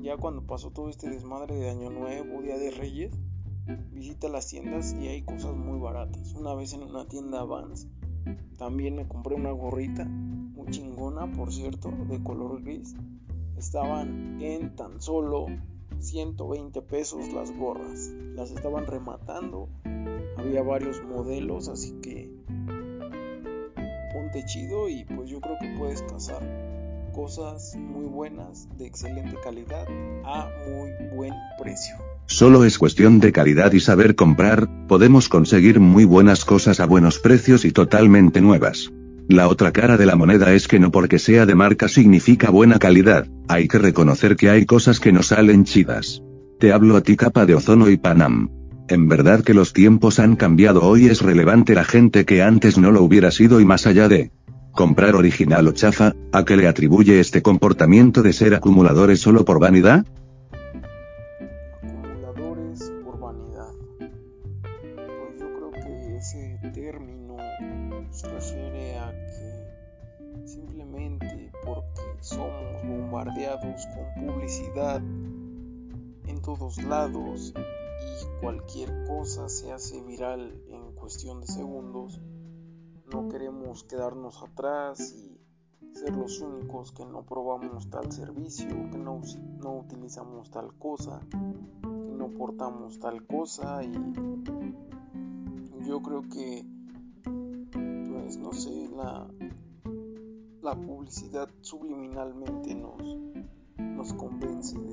ya 0.02 0.16
cuando 0.16 0.42
pasó 0.42 0.70
todo 0.72 0.88
este 0.88 1.08
desmadre 1.08 1.54
de 1.54 1.70
Año 1.70 1.88
Nuevo, 1.88 2.42
Día 2.42 2.58
de 2.58 2.72
Reyes, 2.72 3.12
visita 3.92 4.28
las 4.28 4.48
tiendas 4.48 4.92
y 4.94 5.06
hay 5.06 5.22
cosas 5.22 5.54
muy 5.54 5.78
baratas. 5.78 6.34
Una 6.34 6.54
vez 6.54 6.72
en 6.72 6.82
una 6.82 7.06
tienda 7.06 7.44
Vans, 7.44 7.86
también 8.58 8.96
me 8.96 9.06
compré 9.06 9.36
una 9.36 9.52
gorrita 9.52 10.04
muy 10.04 10.68
chingona, 10.70 11.30
por 11.30 11.52
cierto, 11.52 11.92
de 12.08 12.22
color 12.22 12.62
gris. 12.62 12.96
Estaban 13.56 14.42
en 14.42 14.74
tan 14.74 15.00
solo 15.00 15.46
120 16.00 16.82
pesos 16.82 17.32
las 17.32 17.56
gorras. 17.56 18.10
Las 18.34 18.50
estaban 18.50 18.86
rematando. 18.86 19.68
Había 20.36 20.62
varios 20.62 21.02
modelos, 21.04 21.68
así 21.68 21.92
que 22.00 22.09
ponte 24.30 24.46
chido 24.46 24.88
y 24.88 25.04
pues 25.04 25.28
yo 25.28 25.40
creo 25.40 25.56
que 25.60 25.68
puedes 25.78 26.02
cazar 26.02 26.42
cosas 27.12 27.74
muy 27.76 28.06
buenas, 28.06 28.68
de 28.78 28.86
excelente 28.86 29.36
calidad, 29.42 29.86
a 30.24 30.48
muy 30.68 30.90
buen 31.14 31.32
precio. 31.60 31.96
Solo 32.26 32.64
es 32.64 32.78
cuestión 32.78 33.18
de 33.18 33.32
calidad 33.32 33.72
y 33.72 33.80
saber 33.80 34.14
comprar, 34.14 34.68
podemos 34.86 35.28
conseguir 35.28 35.80
muy 35.80 36.04
buenas 36.04 36.44
cosas 36.44 36.78
a 36.78 36.86
buenos 36.86 37.18
precios 37.18 37.64
y 37.64 37.72
totalmente 37.72 38.40
nuevas. 38.40 38.92
La 39.28 39.48
otra 39.48 39.72
cara 39.72 39.96
de 39.96 40.06
la 40.06 40.16
moneda 40.16 40.52
es 40.52 40.68
que 40.68 40.78
no 40.78 40.92
porque 40.92 41.18
sea 41.18 41.46
de 41.46 41.56
marca 41.56 41.88
significa 41.88 42.50
buena 42.50 42.78
calidad, 42.78 43.26
hay 43.48 43.66
que 43.66 43.78
reconocer 43.78 44.36
que 44.36 44.50
hay 44.50 44.64
cosas 44.64 45.00
que 45.00 45.12
no 45.12 45.24
salen 45.24 45.64
chidas. 45.64 46.22
Te 46.60 46.72
hablo 46.72 46.96
a 46.96 47.00
ti 47.00 47.16
capa 47.16 47.46
de 47.46 47.54
ozono 47.56 47.88
y 47.90 47.96
Panam. 47.96 48.59
En 48.90 49.06
verdad 49.06 49.44
que 49.44 49.54
los 49.54 49.72
tiempos 49.72 50.18
han 50.18 50.34
cambiado 50.34 50.82
hoy 50.82 51.06
es 51.06 51.22
relevante 51.22 51.76
la 51.76 51.84
gente 51.84 52.24
que 52.24 52.42
antes 52.42 52.76
no 52.76 52.90
lo 52.90 53.04
hubiera 53.04 53.30
sido 53.30 53.60
y 53.60 53.64
más 53.64 53.86
allá 53.86 54.08
de 54.08 54.32
comprar 54.72 55.14
original 55.14 55.68
o 55.68 55.72
chafa, 55.72 56.16
¿a 56.32 56.44
qué 56.44 56.56
le 56.56 56.66
atribuye 56.66 57.20
este 57.20 57.40
comportamiento 57.40 58.20
de 58.20 58.32
ser 58.32 58.52
acumuladores 58.52 59.20
solo 59.20 59.44
por 59.44 59.60
vanidad? 59.60 60.04
con 73.94 74.26
publicidad 74.26 75.00
en 76.26 76.42
todos 76.42 76.82
lados 76.82 77.54
cualquier 78.40 79.04
cosa 79.06 79.48
se 79.48 79.72
hace 79.72 80.02
viral 80.02 80.62
en 80.68 80.92
cuestión 80.92 81.40
de 81.40 81.46
segundos, 81.46 82.20
no 83.12 83.28
queremos 83.28 83.84
quedarnos 83.84 84.42
atrás 84.42 85.14
y 85.14 85.38
ser 85.94 86.16
los 86.16 86.40
únicos 86.40 86.92
que 86.92 87.04
no 87.04 87.24
probamos 87.24 87.90
tal 87.90 88.10
servicio, 88.12 88.68
que 88.90 88.98
no, 88.98 89.20
no 89.62 89.78
utilizamos 89.78 90.50
tal 90.50 90.72
cosa, 90.78 91.20
que 91.30 92.14
no 92.16 92.30
portamos 92.30 92.98
tal 92.98 93.26
cosa 93.26 93.82
y 93.82 93.92
yo 95.86 96.00
creo 96.02 96.22
que 96.22 96.64
pues 97.22 98.36
no 98.38 98.52
sé 98.52 98.88
la 98.94 99.26
la 100.62 100.74
publicidad 100.74 101.48
subliminalmente 101.62 102.74
nos, 102.74 103.16
nos 103.78 104.12
convence 104.12 104.78
de, 104.78 104.89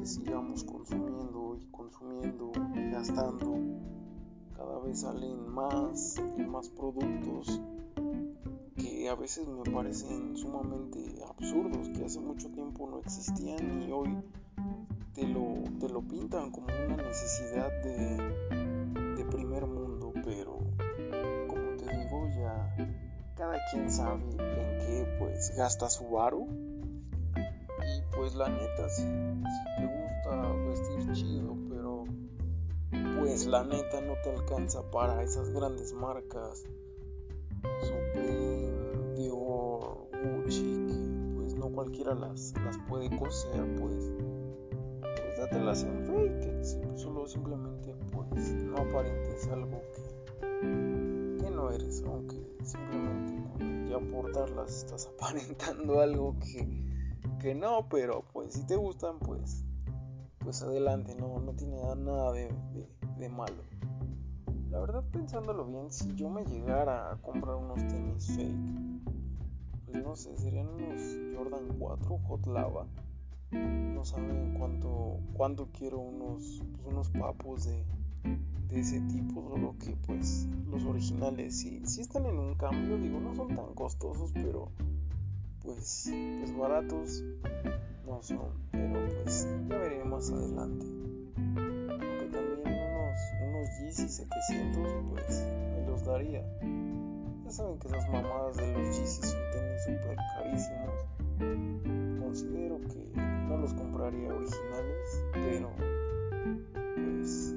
que 0.00 0.06
sigamos 0.06 0.64
consumiendo 0.64 1.58
y 1.60 1.66
consumiendo 1.66 2.52
y 2.74 2.90
gastando. 2.90 3.58
Cada 4.56 4.78
vez 4.78 5.00
salen 5.00 5.46
más 5.48 6.16
y 6.38 6.42
más 6.42 6.70
productos 6.70 7.60
que 8.76 9.08
a 9.10 9.14
veces 9.14 9.46
me 9.46 9.70
parecen 9.70 10.36
sumamente 10.38 11.22
absurdos, 11.28 11.90
que 11.90 12.04
hace 12.04 12.18
mucho 12.18 12.48
tiempo 12.50 12.88
no 12.88 13.00
existían 13.00 13.82
y 13.82 13.92
hoy 13.92 14.16
te 15.12 15.26
lo, 15.26 15.64
te 15.78 15.88
lo 15.90 16.00
pintan 16.00 16.50
como 16.50 16.68
una 16.86 16.96
necesidad 16.96 17.70
de, 17.82 19.16
de 19.16 19.24
primer 19.26 19.66
mundo, 19.66 20.14
pero 20.24 20.60
como 21.46 21.76
te 21.76 21.84
digo 21.84 22.26
ya 22.38 22.74
cada 23.36 23.58
quien 23.70 23.90
sabe 23.90 24.22
en 24.30 24.78
qué 24.78 25.16
pues 25.18 25.54
gasta 25.56 25.90
su 25.90 26.08
varo 26.08 26.46
pues 28.20 28.34
la 28.34 28.50
neta 28.50 28.86
si, 28.90 29.02
te 29.02 29.86
gusta 29.86 30.52
vestir 30.68 31.12
chido 31.14 31.56
pero 31.70 32.04
pues 33.18 33.46
la 33.46 33.64
neta 33.64 34.02
no 34.02 34.12
te 34.22 34.30
alcanza 34.36 34.82
para 34.90 35.22
esas 35.22 35.48
grandes 35.54 35.94
marcas. 35.94 36.62
Supreme, 37.80 39.14
Dior, 39.16 40.06
Gucci 40.22 40.80
cualquiera 41.72 42.14
las, 42.14 42.52
las 42.62 42.76
puede 42.88 43.08
coser, 43.16 43.64
pues, 43.76 44.10
pues 45.00 45.38
dátelas 45.38 45.84
en 45.84 46.04
fake, 46.04 46.98
solo 46.98 47.26
simplemente 47.26 47.94
pues 48.12 48.52
no 48.52 48.76
aparentes 48.76 49.48
algo 49.48 49.80
que, 49.94 51.42
que 51.42 51.50
no 51.50 51.70
eres, 51.70 52.02
aunque 52.04 52.36
simplemente 52.64 53.88
ya 53.88 53.98
portarlas 53.98 54.84
estás 54.84 55.06
aparentando 55.16 56.00
algo 56.00 56.36
que, 56.40 56.89
que 57.40 57.54
no, 57.54 57.88
pero 57.88 58.24
pues 58.32 58.52
si 58.52 58.66
te 58.66 58.76
gustan 58.76 59.18
pues 59.18 59.64
pues 60.38 60.62
adelante, 60.62 61.14
no, 61.14 61.38
no 61.40 61.52
tiene 61.52 61.76
nada 61.76 62.32
de, 62.32 62.48
de 63.18 63.28
malo. 63.28 63.62
La 64.70 64.80
verdad 64.80 65.04
pensándolo 65.12 65.66
bien, 65.66 65.90
si 65.90 66.14
yo 66.14 66.30
me 66.30 66.44
llegara 66.44 67.12
a 67.12 67.16
comprar 67.16 67.56
unos 67.56 67.84
tenis 67.88 68.26
fake, 68.36 69.04
pues 69.86 70.02
no 70.02 70.16
sé, 70.16 70.36
serían 70.38 70.68
unos 70.68 71.00
Jordan 71.36 71.76
4 71.78 72.18
Hot 72.18 72.46
Lava. 72.46 72.86
No 73.50 74.04
saben 74.04 74.54
cuánto, 74.56 75.18
cuánto 75.34 75.68
quiero 75.72 75.98
unos, 75.98 76.62
pues 76.72 76.86
unos 76.86 77.10
papos 77.10 77.64
de, 77.64 77.84
de 78.68 78.80
ese 78.80 79.00
tipo, 79.00 79.42
solo 79.42 79.74
que 79.78 79.96
pues 80.06 80.46
los 80.70 80.84
originales 80.84 81.58
sí, 81.58 81.82
sí 81.84 82.00
están 82.00 82.26
en 82.26 82.38
un 82.38 82.54
cambio, 82.54 82.96
digo, 82.96 83.18
no 83.18 83.34
son 83.34 83.48
tan 83.48 83.74
costosos, 83.74 84.30
pero 84.32 84.70
pues, 85.74 86.10
pues 86.40 86.56
baratos 86.56 87.24
no 88.06 88.22
son, 88.22 88.50
pero 88.72 88.98
pues 89.22 89.48
ya 89.68 89.78
veré 89.78 90.04
más 90.04 90.30
adelante. 90.30 90.86
Aunque 91.36 92.28
también 92.32 92.60
unos, 92.66 93.20
unos 93.48 93.68
Yeezy 93.80 94.08
700 94.08 94.88
pues 95.10 95.46
me 95.72 95.86
los 95.86 96.04
daría. 96.04 96.44
Ya 97.44 97.50
saben 97.50 97.78
que 97.78 97.88
esas 97.88 98.08
mamadas 98.10 98.56
de 98.56 98.72
los 98.72 98.96
Yeezy 98.96 99.22
son 99.22 99.40
tenis 99.52 99.84
super 99.84 100.16
carísimos. 100.36 102.20
Considero 102.20 102.80
que 102.80 103.20
no 103.48 103.56
los 103.58 103.74
compraría 103.74 104.34
originales, 104.34 105.24
pero 105.32 105.70
pues 106.94 107.54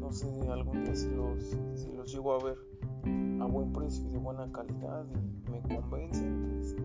no 0.00 0.12
sé, 0.12 0.26
algún 0.50 0.84
día 0.84 0.94
si 0.94 1.10
los, 1.10 1.56
si 1.74 1.92
los 1.92 2.12
llego 2.12 2.34
a 2.34 2.44
ver 2.44 2.56
a 3.40 3.44
buen 3.44 3.72
precio 3.72 4.06
y 4.06 4.10
de 4.10 4.18
buena 4.18 4.50
calidad 4.52 5.04
y 5.14 5.50
me 5.50 5.60
convencen, 5.62 6.60
pues 6.60 6.76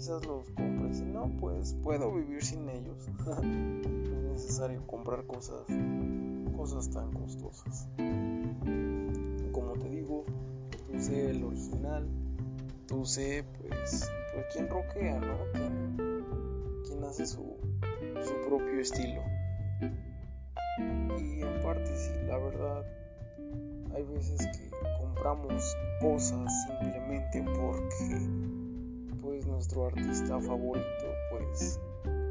quizás 0.00 0.24
los 0.24 0.48
compre. 0.52 0.94
Si 0.94 1.04
no, 1.04 1.30
pues 1.38 1.76
puedo 1.82 2.10
vivir 2.14 2.42
sin 2.42 2.66
ellos. 2.70 3.06
no 3.26 4.16
es 4.16 4.24
necesario 4.32 4.86
comprar 4.86 5.26
cosas, 5.26 5.66
cosas 6.56 6.88
tan 6.88 7.12
costosas. 7.12 7.86
Como 9.52 9.74
te 9.78 9.90
digo, 9.90 10.24
tú 10.70 10.98
sé 10.98 11.30
el 11.32 11.44
original, 11.44 12.08
tú 12.86 13.04
sé 13.04 13.44
pues, 13.58 14.10
pues 14.32 14.46
quien 14.54 14.68
roquea, 14.68 15.20
¿no? 15.20 15.36
Quien, 15.52 17.04
hace 17.04 17.26
su, 17.26 17.56
su 18.22 18.48
propio 18.48 18.80
estilo. 18.80 19.20
Y 21.18 21.42
en 21.42 21.62
parte 21.62 21.94
sí, 21.94 22.12
la 22.26 22.38
verdad, 22.38 22.86
hay 23.94 24.02
veces 24.04 24.38
que 24.56 24.70
compramos 24.98 25.76
cosas 26.00 26.50
simplemente 26.68 27.42
porque 27.42 28.59
nuestro 29.46 29.86
artista 29.86 30.40
favorito 30.40 30.86
pues, 31.30 31.80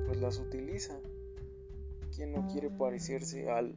pues 0.06 0.20
las 0.20 0.40
utiliza. 0.40 1.00
¿Quién 2.16 2.34
no 2.34 2.48
quiere 2.48 2.70
parecerse 2.70 3.50
al, 3.50 3.76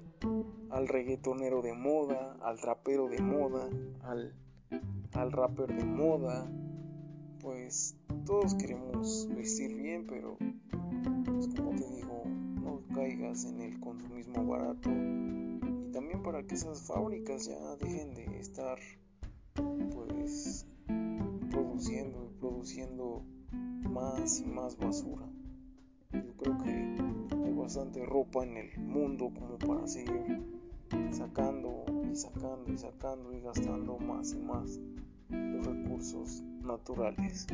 al 0.70 0.88
reggaetonero 0.88 1.62
de 1.62 1.74
moda, 1.74 2.36
al 2.42 2.58
rapero 2.58 3.08
de 3.08 3.20
moda, 3.20 3.68
al, 4.02 4.34
al 5.12 5.32
rapper 5.32 5.74
de 5.74 5.84
moda? 5.84 6.50
Pues 7.40 7.96
todos 8.24 8.54
queremos 8.54 9.28
vestir 9.36 9.74
bien, 9.74 10.06
pero 10.06 10.36
pues 11.24 11.48
como 11.48 11.70
te 11.70 11.88
digo, 11.88 12.24
no 12.62 12.82
caigas 12.94 13.44
en 13.44 13.60
el 13.60 13.80
consumismo 13.80 14.46
barato 14.46 14.90
y 14.90 15.92
también 15.92 16.22
para 16.22 16.42
que 16.44 16.54
esas 16.54 16.82
fábricas 16.82 17.46
ya 17.46 17.76
dejen 17.76 18.14
de 18.14 18.38
estar 18.38 18.78
pues 19.54 20.66
produciendo 21.50 22.31
produciendo 22.62 23.24
más 23.90 24.38
y 24.38 24.44
más 24.44 24.78
basura. 24.78 25.26
Yo 26.12 26.32
creo 26.36 26.58
que 26.58 26.70
hay 26.70 27.52
bastante 27.54 28.06
ropa 28.06 28.44
en 28.44 28.56
el 28.56 28.78
mundo 28.78 29.32
como 29.34 29.58
para 29.58 29.84
seguir 29.88 30.40
sacando 31.10 31.84
y 32.08 32.14
sacando 32.14 32.72
y 32.72 32.78
sacando 32.78 33.32
y 33.32 33.40
gastando 33.40 33.98
más 33.98 34.32
y 34.34 34.38
más 34.38 34.78
los 35.28 35.66
recursos 35.66 36.40
naturales. 36.62 37.48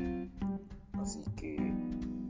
Así 0.92 1.24
que 1.36 1.56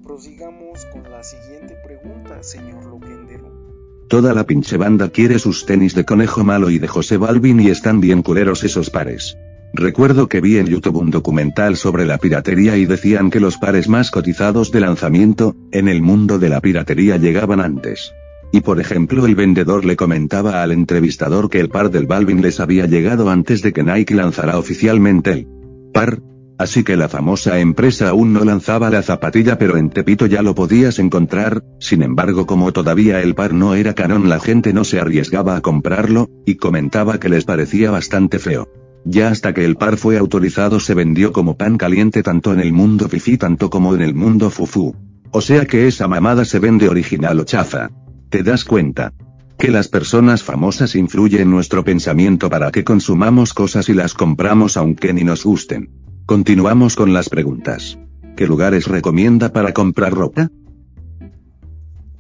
prosigamos 0.05 0.85
con 0.93 1.03
la 1.11 1.25
siguiente 1.25 1.75
pregunta, 1.85 2.45
señor 2.45 2.87
Loquendero. 2.87 4.07
Toda 4.09 4.33
la 4.35 4.45
pinche 4.45 4.77
banda 4.77 5.11
quiere 5.11 5.41
sus 5.41 5.67
tenis 5.67 5.97
de 5.97 6.05
conejo 6.05 6.45
malo 6.45 6.71
y 6.71 6.79
de 6.79 6.87
José 6.87 7.17
Balvin 7.17 7.59
y 7.59 7.71
están 7.71 8.01
bien 8.01 8.23
culeros 8.23 8.63
esos 8.63 8.89
pares. 8.89 9.37
Recuerdo 9.79 10.29
que 10.29 10.41
vi 10.41 10.59
en 10.59 10.67
YouTube 10.67 10.97
un 10.97 11.11
documental 11.13 11.77
sobre 11.77 12.05
la 12.05 12.19
piratería 12.19 12.77
y 12.77 12.85
decían 12.85 13.31
que 13.31 13.39
los 13.39 13.59
pares 13.59 13.89
más 13.89 14.11
cotizados 14.11 14.73
de 14.73 14.81
lanzamiento, 14.81 15.55
en 15.71 15.87
el 15.87 16.03
mundo 16.03 16.41
de 16.41 16.49
la 16.49 16.61
piratería 16.61 17.17
llegaban 17.17 17.61
antes. 17.61 18.13
Y 18.53 18.63
por 18.63 18.81
ejemplo 18.81 19.25
el 19.25 19.37
vendedor 19.37 19.85
le 19.85 19.95
comentaba 19.95 20.65
al 20.65 20.73
entrevistador 20.73 21.49
que 21.49 21.61
el 21.61 21.69
par 21.69 21.93
del 21.93 22.09
Balvin 22.09 22.43
les 22.43 22.59
había 22.59 22.87
llegado 22.87 23.31
antes 23.31 23.63
de 23.63 23.73
que 23.73 23.85
Nike 23.85 24.17
lanzara 24.17 24.59
oficialmente 24.59 25.31
el 25.31 25.47
par, 25.95 26.23
así 26.59 26.83
que 26.83 26.97
la 26.97 27.09
famosa 27.09 27.61
empresa 27.61 28.09
aún 28.09 28.33
no 28.33 28.45
lanzaba 28.45 28.91
la 28.91 29.03
zapatilla 29.03 29.59
pero 29.59 29.77
en 29.77 29.91
Tepito 29.91 30.27
ya 30.27 30.43
lo 30.43 30.57
podías 30.57 30.99
encontrar, 30.99 31.63
sin 31.79 32.03
embargo 32.03 32.47
como 32.47 32.73
todavía 32.73 33.23
el 33.23 33.37
par 33.37 33.53
no 33.55 33.77
era 33.77 33.95
canon 33.95 34.29
la 34.29 34.41
gente 34.41 34.73
no 34.73 34.83
se 34.83 34.99
arriesgaba 34.99 35.55
a 35.55 35.61
comprarlo, 35.61 36.29
y 36.45 36.57
comentaba 36.57 37.21
que 37.21 37.29
les 37.29 37.45
parecía 37.45 37.93
bastante 37.93 38.41
feo. 38.41 38.69
Ya 39.05 39.29
hasta 39.29 39.55
que 39.55 39.65
el 39.65 39.77
par 39.77 39.97
fue 39.97 40.19
autorizado 40.19 40.81
se 40.81 40.95
vendió 40.95 41.33
como 41.33 41.57
pan 41.57 41.79
caliente 41.79 42.23
tanto 42.23 42.53
en 42.53 42.61
el 42.61 42.73
mundo 42.73 43.09
fifi 43.09 43.39
tanto 43.39 43.71
como 43.71 43.95
en 43.95 44.03
el 44.03 44.15
mundo 44.15 44.51
fufu. 44.51 44.95
O 45.31 45.41
sea 45.41 45.67
que 45.67 45.87
esa 45.87 46.09
mamada 46.09 46.45
se 46.45 46.59
vende 46.59 46.89
original 46.89 47.41
o 47.41 47.45
chafa. 47.45 47.91
¿Te 48.29 48.43
das 48.43 48.65
cuenta? 48.65 49.13
Que 49.59 49.71
las 49.71 49.89
personas 49.89 50.43
famosas 50.43 50.95
influyen 50.95 51.43
en 51.43 51.51
nuestro 51.51 51.85
pensamiento 51.85 52.49
para 52.49 52.71
que 52.71 52.85
consumamos 52.85 53.55
cosas 53.55 53.89
y 53.89 53.95
las 53.95 54.15
compramos 54.15 54.77
aunque 54.77 55.13
ni 55.13 55.25
nos 55.25 55.45
gusten. 55.45 55.91
Continuamos 56.27 56.95
con 56.95 57.13
las 57.13 57.29
preguntas. 57.29 57.99
¿Qué 58.37 58.47
lugares 58.47 58.87
recomienda 58.87 59.53
para 59.53 59.73
comprar 59.73 60.13
ropa? 60.13 60.49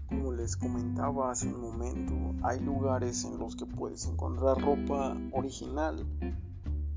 Como 0.09 0.33
les 0.33 0.57
comentaba 0.57 1.31
hace 1.31 1.47
un 1.47 1.61
momento, 1.61 2.35
hay 2.43 2.61
lugares 2.61 3.25
en 3.25 3.38
los 3.38 3.55
que 3.55 3.67
puedes 3.67 4.07
encontrar 4.07 4.61
ropa 4.61 5.17
original 5.33 6.07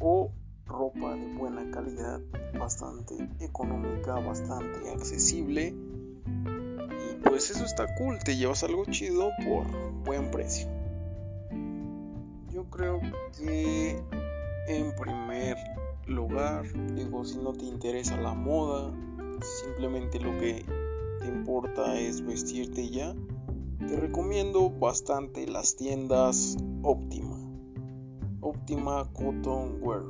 o 0.02 0.32
ropa 0.66 1.16
de 1.16 1.28
buena 1.36 1.70
calidad, 1.72 2.20
bastante 2.58 3.16
económica, 3.40 4.16
bastante 4.16 4.90
accesible. 4.90 5.76
Y 6.28 7.24
pues 7.24 7.50
eso 7.52 7.64
está 7.66 7.86
cool, 7.96 8.18
te 8.20 8.36
llevas 8.36 8.64
algo 8.64 8.86
chido 8.86 9.30
por 9.46 9.66
buen 10.04 10.32
precio. 10.32 10.68
Yo 12.52 12.66
creo 12.70 13.00
que 13.38 14.02
en 14.68 14.96
primer 14.96 15.58
lugar, 16.08 16.66
digo, 16.96 17.24
si 17.24 17.38
no 17.38 17.54
te 17.54 17.66
interesa 17.66 18.18
la 18.18 18.34
moda, 18.34 18.92
simplemente 19.64 20.20
lo 20.20 20.38
que 20.40 20.66
te 21.20 21.28
importa 21.28 22.00
es 22.00 22.26
vestirte 22.26 22.90
ya, 22.90 23.16
te 23.88 23.96
recomiendo 23.96 24.70
bastante 24.70 25.48
las 25.48 25.76
tiendas 25.76 26.58
óptimas. 26.84 27.31
Optima 28.72 29.06
Cotton 29.12 29.80
Wear. 29.82 30.04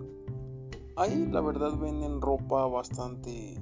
Ahí 0.96 1.28
la 1.32 1.42
verdad 1.42 1.76
venden 1.80 2.22
ropa 2.22 2.68
bastante 2.68 3.60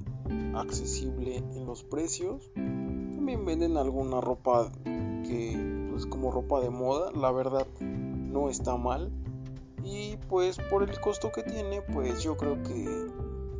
accesible 0.53 1.37
en 1.37 1.65
los 1.65 1.85
precios. 1.85 2.51
También 2.53 3.45
venden 3.45 3.77
alguna 3.77 4.19
ropa 4.19 4.69
que 4.83 5.87
pues 5.89 6.05
como 6.05 6.31
ropa 6.31 6.59
de 6.59 6.69
moda, 6.69 7.13
la 7.13 7.31
verdad 7.31 7.65
no 7.79 8.49
está 8.49 8.75
mal. 8.75 9.09
Y 9.85 10.17
pues 10.27 10.57
por 10.69 10.83
el 10.83 10.99
costo 10.99 11.31
que 11.31 11.43
tiene, 11.43 11.81
pues 11.81 12.21
yo 12.21 12.35
creo 12.35 12.61
que 12.63 13.07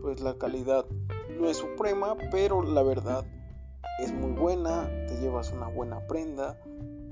pues 0.02 0.20
la 0.20 0.38
calidad 0.38 0.86
no 1.40 1.48
es 1.48 1.56
suprema, 1.56 2.18
pero 2.32 2.64
la 2.64 2.84
verdad 2.84 3.26
es 4.04 4.12
muy 4.12 4.34
buena, 4.34 4.90
te 5.08 5.22
llevas 5.22 5.54
una 5.54 5.70
buena 5.70 6.06
prenda 6.06 6.60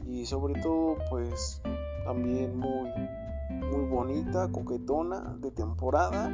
y 0.05 0.25
sobre 0.25 0.61
todo 0.61 0.97
pues 1.09 1.61
también 2.03 2.57
muy 2.57 2.91
muy 3.49 3.85
bonita, 3.85 4.51
coquetona, 4.51 5.37
de 5.39 5.51
temporada 5.51 6.29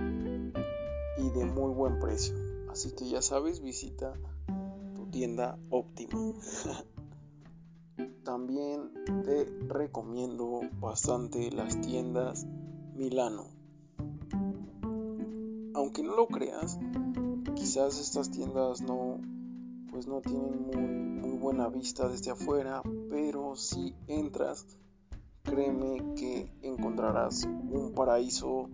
y 1.18 1.30
de 1.30 1.46
muy 1.46 1.74
buen 1.74 2.00
precio. 2.00 2.36
Así 2.70 2.92
que 2.92 3.08
ya 3.08 3.22
sabes, 3.22 3.62
visita 3.62 4.14
tu 4.96 5.06
tienda 5.08 5.58
óptima. 5.70 6.14
También 8.24 8.92
te 9.24 9.46
recomiendo 9.68 10.62
bastante 10.80 11.52
las 11.52 11.80
tiendas 11.82 12.48
Milano. 12.96 13.48
Aunque 15.76 16.04
no 16.04 16.16
lo 16.16 16.28
creas, 16.28 16.80
quizás 17.56 18.00
estas 18.00 18.32
tiendas 18.32 18.82
no 18.82 19.20
pues 19.94 20.08
no 20.08 20.22
tienen 20.22 20.66
muy, 20.66 21.22
muy 21.22 21.38
buena 21.38 21.70
vista 21.70 22.10
desde 22.10 22.32
afuera, 22.32 22.82
pero 23.12 23.56
si 23.56 23.96
entras, 24.08 24.66
créeme 25.44 26.16
que 26.16 26.50
encontrarás 26.62 27.46
un 27.46 27.94
paraíso 27.94 28.70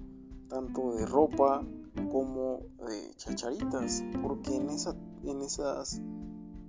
tanto 0.47 0.95
de 0.95 1.05
ropa 1.05 1.63
como 2.11 2.61
de 2.87 3.13
chacharitas, 3.17 4.03
porque 4.21 4.55
en, 4.55 4.69
esa, 4.69 4.95
en, 5.23 5.41
esas, 5.41 6.01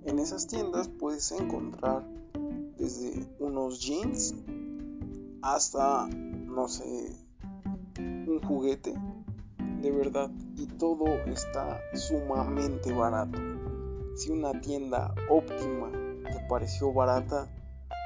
en 0.03 0.19
esas 0.19 0.47
tiendas 0.47 0.89
puedes 0.89 1.31
encontrar 1.31 2.07
desde 2.77 3.27
unos 3.39 3.79
jeans 3.79 4.35
hasta, 5.41 6.07
no 6.07 6.67
sé, 6.67 7.15
un 7.97 8.41
juguete, 8.43 8.93
de 9.81 9.91
verdad, 9.91 10.31
y 10.57 10.65
todo 10.65 11.05
está 11.25 11.79
sumamente 11.93 12.91
barato. 12.91 13.39
Si 14.15 14.31
una 14.31 14.59
tienda 14.59 15.13
óptima 15.29 15.91
te 16.23 16.45
pareció 16.47 16.93
barata, 16.93 17.49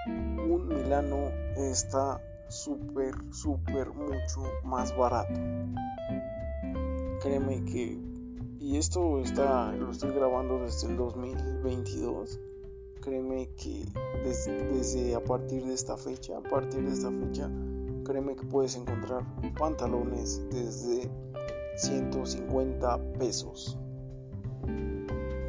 un 0.08 0.68
Milano 0.68 1.45
está 1.56 2.22
súper, 2.50 3.13
súper, 3.32 3.89
mucho 3.94 4.44
más 4.63 4.96
barato. 4.96 5.34
Créeme 7.22 7.63
que, 7.65 7.98
y 8.60 8.78
esto 8.78 9.20
está, 9.20 9.72
lo 9.74 9.91
estoy 9.91 10.12
grabando 10.12 10.60
desde 10.60 10.88
el 10.89 10.98
2022. 10.98 12.39
Créeme 13.02 13.50
que 13.56 13.86
desde, 14.24 14.68
desde 14.70 15.15
a 15.15 15.24
partir 15.24 15.65
de 15.65 15.74
esta 15.74 15.98
fecha, 15.98 16.38
a 16.38 16.41
partir 16.41 16.84
de 16.84 16.94
esta 16.94 17.12
fecha, 17.12 17.50
créeme 18.04 18.36
que 18.36 18.46
puedes 18.46 18.76
encontrar 18.76 19.24
pantalones 19.58 20.41
desde 20.50 21.10
150 21.78 23.13
pesos 23.20 23.78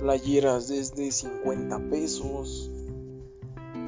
playeras 0.07 0.69
desde 0.69 1.11
50 1.11 1.91
pesos, 1.91 2.71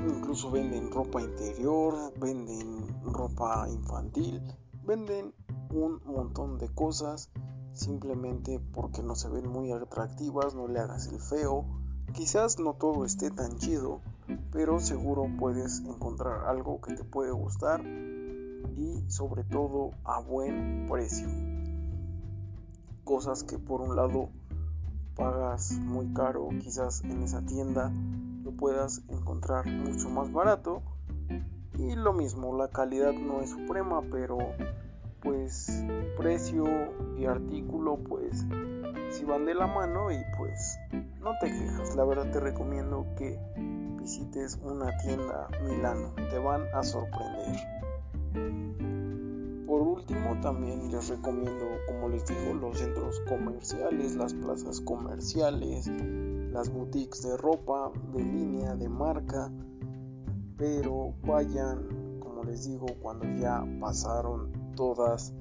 incluso 0.08 0.50
venden 0.50 0.90
ropa 0.90 1.20
interior, 1.22 2.12
venden 2.18 2.86
ropa 3.04 3.68
infantil, 3.68 4.42
venden 4.84 5.34
un 5.70 6.00
montón 6.04 6.58
de 6.58 6.68
cosas 6.68 7.30
simplemente 7.72 8.58
porque 8.72 9.02
no 9.02 9.14
se 9.14 9.28
ven 9.28 9.48
muy 9.48 9.70
atractivas, 9.72 10.54
no 10.54 10.66
le 10.68 10.80
hagas 10.80 11.06
el 11.08 11.20
feo. 11.20 11.64
Quizás 12.12 12.58
no 12.58 12.74
todo 12.74 13.04
esté 13.04 13.30
tan 13.30 13.56
chido, 13.58 14.00
pero 14.50 14.80
seguro 14.80 15.26
puedes 15.38 15.80
encontrar 15.80 16.46
algo 16.46 16.80
que 16.80 16.94
te 16.94 17.04
puede 17.04 17.32
gustar 17.32 17.84
y 18.76 19.04
sobre 19.08 19.44
todo 19.44 19.92
a 20.04 20.20
buen 20.20 20.88
precio. 20.90 21.28
Cosas 23.04 23.44
que 23.44 23.58
por 23.58 23.80
un 23.80 23.94
lado 23.94 24.30
pagas 25.14 25.72
muy 25.72 26.12
caro, 26.12 26.48
quizás 26.60 27.02
en 27.04 27.22
esa 27.22 27.42
tienda 27.42 27.92
lo 28.48 28.56
puedas 28.56 29.02
encontrar 29.08 29.66
mucho 29.66 30.08
más 30.08 30.32
barato. 30.32 30.82
Y 31.76 31.94
lo 31.94 32.14
mismo, 32.14 32.56
la 32.56 32.68
calidad 32.68 33.12
no 33.12 33.42
es 33.42 33.50
suprema, 33.50 34.00
pero 34.10 34.38
pues 35.20 35.84
precio 36.16 36.64
y 37.18 37.26
artículo 37.26 37.98
pues 38.08 38.46
si 39.10 39.24
van 39.24 39.44
de 39.44 39.54
la 39.54 39.66
mano 39.66 40.10
y 40.10 40.16
pues 40.38 40.78
no 41.20 41.32
te 41.40 41.48
quejas. 41.48 41.94
La 41.94 42.04
verdad 42.04 42.30
te 42.32 42.40
recomiendo 42.40 43.06
que 43.16 43.38
visites 44.00 44.58
una 44.62 44.96
tienda 44.98 45.48
Milano, 45.62 46.14
te 46.30 46.38
van 46.38 46.62
a 46.74 46.82
sorprender. 46.82 47.56
Por 49.66 49.82
último, 49.82 50.40
también 50.40 50.90
les 50.90 51.08
recomiendo, 51.10 51.66
como 51.86 52.08
les 52.08 52.24
digo, 52.24 52.54
los 52.54 52.78
centros 52.78 53.20
comerciales, 53.28 54.16
las 54.16 54.32
plazas 54.32 54.80
comerciales, 54.80 55.90
las 56.50 56.70
boutiques 56.70 57.22
de 57.22 57.36
ropa, 57.36 57.92
de 58.12 58.22
línea, 58.22 58.74
de 58.74 58.88
marca. 58.88 59.50
Pero 60.56 61.14
vayan, 61.26 62.18
como 62.20 62.44
les 62.44 62.66
digo, 62.66 62.86
cuando 63.00 63.26
ya 63.40 63.64
pasaron 63.80 64.52
todas 64.74 65.32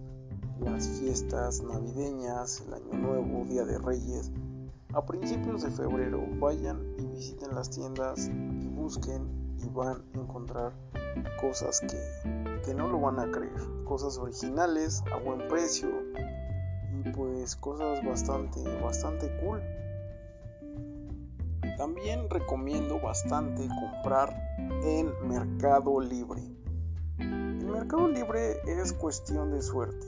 las 0.59 0.87
fiestas 0.99 1.61
navideñas, 1.63 2.63
el 2.67 2.73
Año 2.73 2.93
Nuevo, 2.93 3.45
Día 3.45 3.65
de 3.65 3.77
Reyes. 3.79 4.31
A 4.93 5.05
principios 5.05 5.63
de 5.63 5.71
febrero 5.71 6.23
vayan 6.39 6.95
y 6.97 7.05
visiten 7.07 7.53
las 7.53 7.69
tiendas 7.69 8.27
y 8.27 8.67
busquen 8.67 9.55
y 9.63 9.69
van 9.69 10.03
a 10.13 10.19
encontrar 10.19 10.73
cosas 11.39 11.81
que 11.81 12.47
que 12.67 12.73
no 12.73 12.89
lo 12.89 12.99
van 12.99 13.17
a 13.17 13.31
creer. 13.31 13.53
Cosas 13.85 14.17
originales 14.17 15.01
a 15.13 15.17
buen 15.17 15.47
precio 15.47 15.87
y 16.91 17.09
pues 17.11 17.55
cosas 17.55 18.05
bastante, 18.05 18.61
bastante 18.81 19.31
cool. 19.39 19.61
También 21.77 22.29
recomiendo 22.29 22.99
bastante 22.99 23.67
comprar 23.67 24.35
en 24.83 25.11
Mercado 25.27 25.99
Libre. 25.99 26.41
El 27.19 27.67
Mercado 27.67 28.07
Libre 28.07 28.57
es 28.65 28.93
cuestión 28.93 29.51
de 29.51 29.61
suerte. 29.61 30.07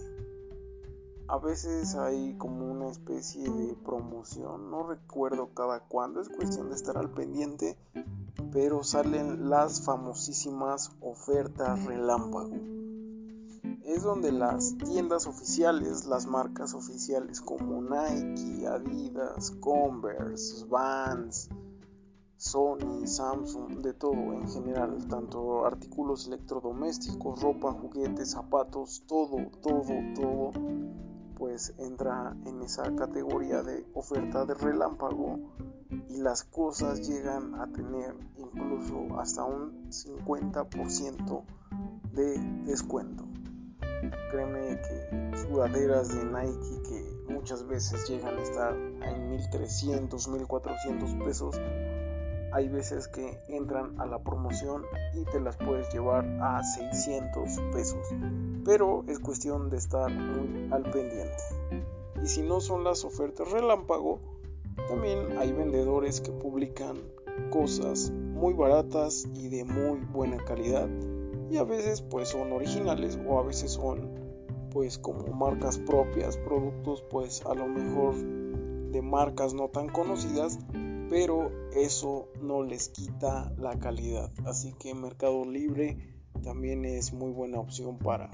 A 1.27 1.37
veces 1.37 1.95
hay 1.95 2.35
como 2.39 2.71
una 2.71 2.89
especie 2.89 3.43
de 3.49 3.75
promoción, 3.85 4.71
no 4.71 4.87
recuerdo 4.87 5.53
cada 5.53 5.81
cuándo, 5.81 6.21
es 6.21 6.29
cuestión 6.29 6.69
de 6.69 6.75
estar 6.75 6.97
al 6.97 7.11
pendiente 7.11 7.77
pero 8.51 8.83
salen 8.83 9.49
las 9.49 9.81
famosísimas 9.81 10.91
ofertas 11.01 11.85
relámpago. 11.85 12.78
Es 13.89 14.03
donde 14.03 14.31
las 14.31 14.77
tiendas 14.77 15.25
oficiales, 15.25 16.05
las 16.05 16.27
marcas 16.27 16.75
oficiales 16.75 17.41
como 17.41 17.81
Nike, 17.81 18.67
Adidas, 18.67 19.49
Converse, 19.59 20.63
Vans, 20.67 21.49
Sony, 22.37 23.07
Samsung, 23.07 23.81
de 23.81 23.93
todo 23.95 24.13
en 24.13 24.47
general, 24.47 25.07
tanto 25.07 25.65
artículos 25.65 26.27
electrodomésticos, 26.27 27.41
ropa, 27.41 27.71
juguetes, 27.71 28.29
zapatos, 28.29 29.05
todo, 29.07 29.49
todo, 29.63 29.95
todo, 30.13 30.51
pues 31.35 31.73
entra 31.79 32.37
en 32.45 32.61
esa 32.61 32.95
categoría 32.95 33.63
de 33.63 33.87
oferta 33.95 34.45
de 34.45 34.53
relámpago 34.53 35.39
y 36.09 36.17
las 36.17 36.43
cosas 36.43 37.09
llegan 37.09 37.55
a 37.55 37.65
tener 37.71 38.15
incluso 38.37 39.19
hasta 39.19 39.45
un 39.45 39.89
50% 39.89 41.43
de 42.13 42.39
descuento. 42.65 43.28
Créeme 44.31 44.79
que 44.81 45.37
sudaderas 45.37 46.09
de 46.09 46.25
Nike 46.25 46.81
que 46.87 47.33
muchas 47.33 47.65
veces 47.67 48.07
llegan 48.09 48.37
a 48.37 48.41
estar 48.41 48.73
en 48.75 49.29
1300, 49.29 50.27
1400 50.27 51.13
pesos, 51.25 51.59
hay 52.51 52.67
veces 52.67 53.07
que 53.07 53.39
entran 53.47 53.99
a 53.99 54.05
la 54.05 54.19
promoción 54.19 54.83
y 55.13 55.23
te 55.25 55.39
las 55.39 55.57
puedes 55.57 55.91
llevar 55.93 56.25
a 56.41 56.63
600 56.63 57.59
pesos. 57.71 58.07
Pero 58.65 59.03
es 59.07 59.19
cuestión 59.19 59.69
de 59.69 59.77
estar 59.77 60.11
muy 60.11 60.71
al 60.71 60.83
pendiente. 60.83 61.43
Y 62.23 62.27
si 62.27 62.41
no 62.41 62.59
son 62.59 62.83
las 62.83 63.05
ofertas 63.05 63.51
relámpago, 63.51 64.19
también 64.87 65.37
hay 65.37 65.51
vendedores 65.51 66.21
que 66.21 66.31
publican 66.31 66.97
cosas 67.51 68.11
muy 68.11 68.53
baratas 68.53 69.27
y 69.35 69.49
de 69.49 69.63
muy 69.63 69.99
buena 70.11 70.37
calidad 70.43 70.89
y 71.49 71.57
a 71.57 71.63
veces 71.63 72.01
pues 72.01 72.29
son 72.29 72.51
originales 72.51 73.19
o 73.27 73.39
a 73.39 73.43
veces 73.43 73.71
son 73.71 74.09
pues 74.71 74.97
como 74.97 75.27
marcas 75.33 75.77
propias, 75.79 76.37
productos 76.37 77.03
pues 77.09 77.43
a 77.45 77.53
lo 77.55 77.67
mejor 77.67 78.15
de 78.91 79.01
marcas 79.01 79.53
no 79.53 79.69
tan 79.69 79.89
conocidas, 79.89 80.59
pero 81.09 81.51
eso 81.75 82.27
no 82.41 82.63
les 82.63 82.89
quita 82.89 83.51
la 83.57 83.77
calidad. 83.79 84.31
Así 84.45 84.73
que 84.79 84.93
Mercado 84.93 85.43
Libre 85.45 85.97
también 86.43 86.85
es 86.85 87.13
muy 87.13 87.31
buena 87.31 87.59
opción 87.59 87.97
para 87.97 88.29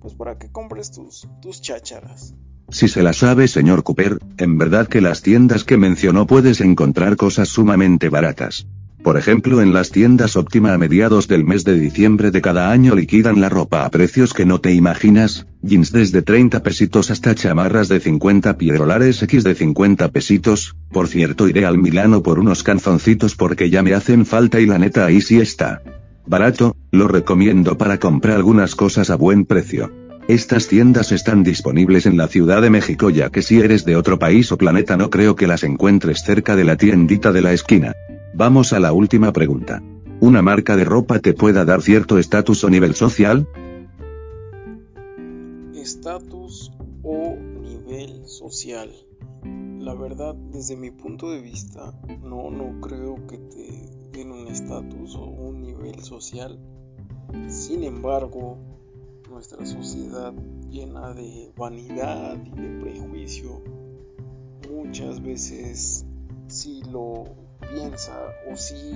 pues 0.00 0.14
para 0.14 0.38
que 0.38 0.50
compres 0.50 0.90
tus 0.90 1.28
tus 1.42 1.60
chácharas. 1.60 2.34
Si 2.68 2.88
se 2.88 3.02
la 3.02 3.12
sabe, 3.12 3.46
señor 3.46 3.84
Cooper, 3.84 4.18
en 4.38 4.58
verdad 4.58 4.88
que 4.88 5.00
las 5.00 5.22
tiendas 5.22 5.62
que 5.62 5.76
mencionó 5.76 6.26
puedes 6.26 6.60
encontrar 6.60 7.16
cosas 7.16 7.48
sumamente 7.48 8.08
baratas. 8.08 8.66
Por 9.06 9.16
ejemplo, 9.16 9.62
en 9.62 9.72
las 9.72 9.92
tiendas 9.92 10.34
óptima 10.34 10.74
a 10.74 10.78
mediados 10.78 11.28
del 11.28 11.44
mes 11.44 11.62
de 11.62 11.78
diciembre 11.78 12.32
de 12.32 12.42
cada 12.42 12.72
año 12.72 12.96
liquidan 12.96 13.40
la 13.40 13.48
ropa 13.48 13.84
a 13.84 13.90
precios 13.92 14.34
que 14.34 14.44
no 14.44 14.60
te 14.60 14.74
imaginas, 14.74 15.46
jeans 15.62 15.92
desde 15.92 16.22
30 16.22 16.64
pesitos 16.64 17.12
hasta 17.12 17.32
chamarras 17.36 17.88
de 17.88 18.00
50 18.00 18.58
piedrolares 18.58 19.22
X 19.22 19.44
de 19.44 19.54
50 19.54 20.08
pesitos, 20.08 20.74
por 20.90 21.06
cierto 21.06 21.46
iré 21.46 21.66
al 21.66 21.78
Milano 21.78 22.24
por 22.24 22.40
unos 22.40 22.64
canzoncitos 22.64 23.36
porque 23.36 23.70
ya 23.70 23.84
me 23.84 23.94
hacen 23.94 24.26
falta 24.26 24.58
y 24.58 24.66
la 24.66 24.80
neta 24.80 25.06
ahí 25.06 25.20
sí 25.20 25.38
está. 25.38 25.82
Barato, 26.26 26.74
lo 26.90 27.06
recomiendo 27.06 27.78
para 27.78 28.00
comprar 28.00 28.34
algunas 28.34 28.74
cosas 28.74 29.10
a 29.10 29.14
buen 29.14 29.44
precio. 29.44 29.92
Estas 30.26 30.66
tiendas 30.66 31.12
están 31.12 31.44
disponibles 31.44 32.06
en 32.06 32.16
la 32.16 32.26
Ciudad 32.26 32.60
de 32.60 32.70
México 32.70 33.10
ya 33.10 33.30
que 33.30 33.42
si 33.42 33.60
eres 33.60 33.84
de 33.84 33.94
otro 33.94 34.18
país 34.18 34.50
o 34.50 34.58
planeta 34.58 34.96
no 34.96 35.10
creo 35.10 35.36
que 35.36 35.46
las 35.46 35.62
encuentres 35.62 36.24
cerca 36.24 36.56
de 36.56 36.64
la 36.64 36.76
tiendita 36.76 37.30
de 37.30 37.42
la 37.42 37.52
esquina. 37.52 37.94
Vamos 38.38 38.74
a 38.74 38.80
la 38.80 38.92
última 38.92 39.32
pregunta. 39.32 39.82
¿Una 40.20 40.42
marca 40.42 40.76
de 40.76 40.84
ropa 40.84 41.20
te 41.20 41.32
pueda 41.32 41.64
dar 41.64 41.80
cierto 41.80 42.18
estatus 42.18 42.64
o 42.64 42.68
nivel 42.68 42.94
social? 42.94 43.48
Estatus 45.74 46.70
o 47.02 47.34
nivel 47.62 48.26
social. 48.26 48.90
la 49.42 49.94
verdad, 49.94 50.34
desde 50.34 50.76
mi 50.76 50.90
punto 50.90 51.30
de 51.30 51.40
vista, 51.40 51.98
no, 52.22 52.50
no 52.50 52.78
creo 52.82 53.26
que 53.26 53.38
te 53.38 53.88
den 54.12 54.32
un 54.32 54.48
estatus 54.48 55.14
o 55.14 55.24
un 55.24 55.62
nivel 55.62 56.02
social. 56.02 56.58
Sin 57.48 57.84
embargo, 57.84 58.58
nuestra 59.30 59.64
sociedad 59.64 60.34
llena 60.68 61.14
de 61.14 61.54
vanidad 61.56 62.36
y 62.44 62.50
de 62.50 62.80
prejuicio, 62.80 63.62
muchas 64.70 65.22
veces 65.22 66.04
si 66.48 66.82
lo 66.82 67.45
piensa 67.72 68.34
o 68.50 68.56
si, 68.56 68.94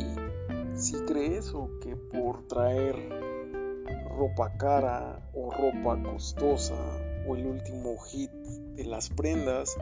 si 0.75 0.95
cree 1.07 1.39
eso, 1.39 1.71
que 1.81 1.97
por 1.97 2.47
traer 2.47 2.97
ropa 4.17 4.57
cara 4.57 5.31
o 5.35 5.51
ropa 5.51 6.03
costosa 6.03 6.77
o 7.27 7.37
el 7.37 7.47
último 7.47 7.99
hit 7.99 8.31
de 8.77 8.85
las 8.85 9.09
prendas, 9.09 9.77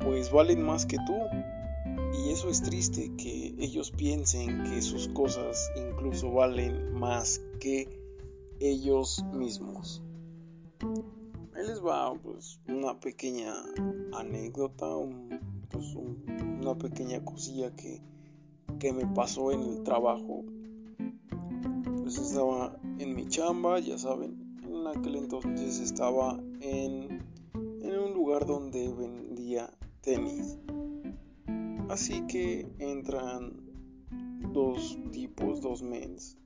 pues 0.00 0.30
valen 0.30 0.62
más 0.62 0.86
que 0.86 0.96
tú. 1.06 1.14
Y 2.14 2.30
eso 2.30 2.48
es 2.48 2.62
triste, 2.62 3.12
que 3.16 3.54
ellos 3.58 3.90
piensen 3.90 4.64
que 4.64 4.80
sus 4.80 5.08
cosas 5.08 5.70
incluso 5.76 6.32
valen 6.32 6.94
más 6.94 7.40
que 7.60 7.88
ellos 8.60 9.24
mismos. 9.32 10.02
Ahí 11.54 11.66
les 11.66 11.84
va 11.84 12.14
pues, 12.14 12.60
una 12.68 12.98
pequeña 13.00 13.52
anécdota, 14.14 14.86
pues, 15.70 15.94
una 15.94 16.74
pequeña 16.76 17.24
cosilla 17.24 17.74
que, 17.74 18.00
que 18.78 18.92
me 18.92 19.06
pasó 19.06 19.52
en 19.52 19.60
el 19.62 19.82
trabajo. 19.82 20.44
Pues 22.02 22.18
estaba 22.18 22.78
en 22.98 23.14
mi 23.14 23.26
chamba, 23.28 23.80
ya 23.80 23.98
saben, 23.98 24.58
en 24.64 24.86
aquel 24.86 25.16
entonces 25.16 25.80
estaba 25.80 26.38
en, 26.60 27.22
en 27.54 27.98
un 27.98 28.14
lugar 28.14 28.46
donde 28.46 28.92
vendía 28.92 29.70
tenis. 30.00 30.58
Así 31.88 32.26
que 32.26 32.66
entran 32.78 33.52
dos 34.52 34.98
tipos, 35.12 35.60
dos 35.60 35.82
mens. 35.82 36.36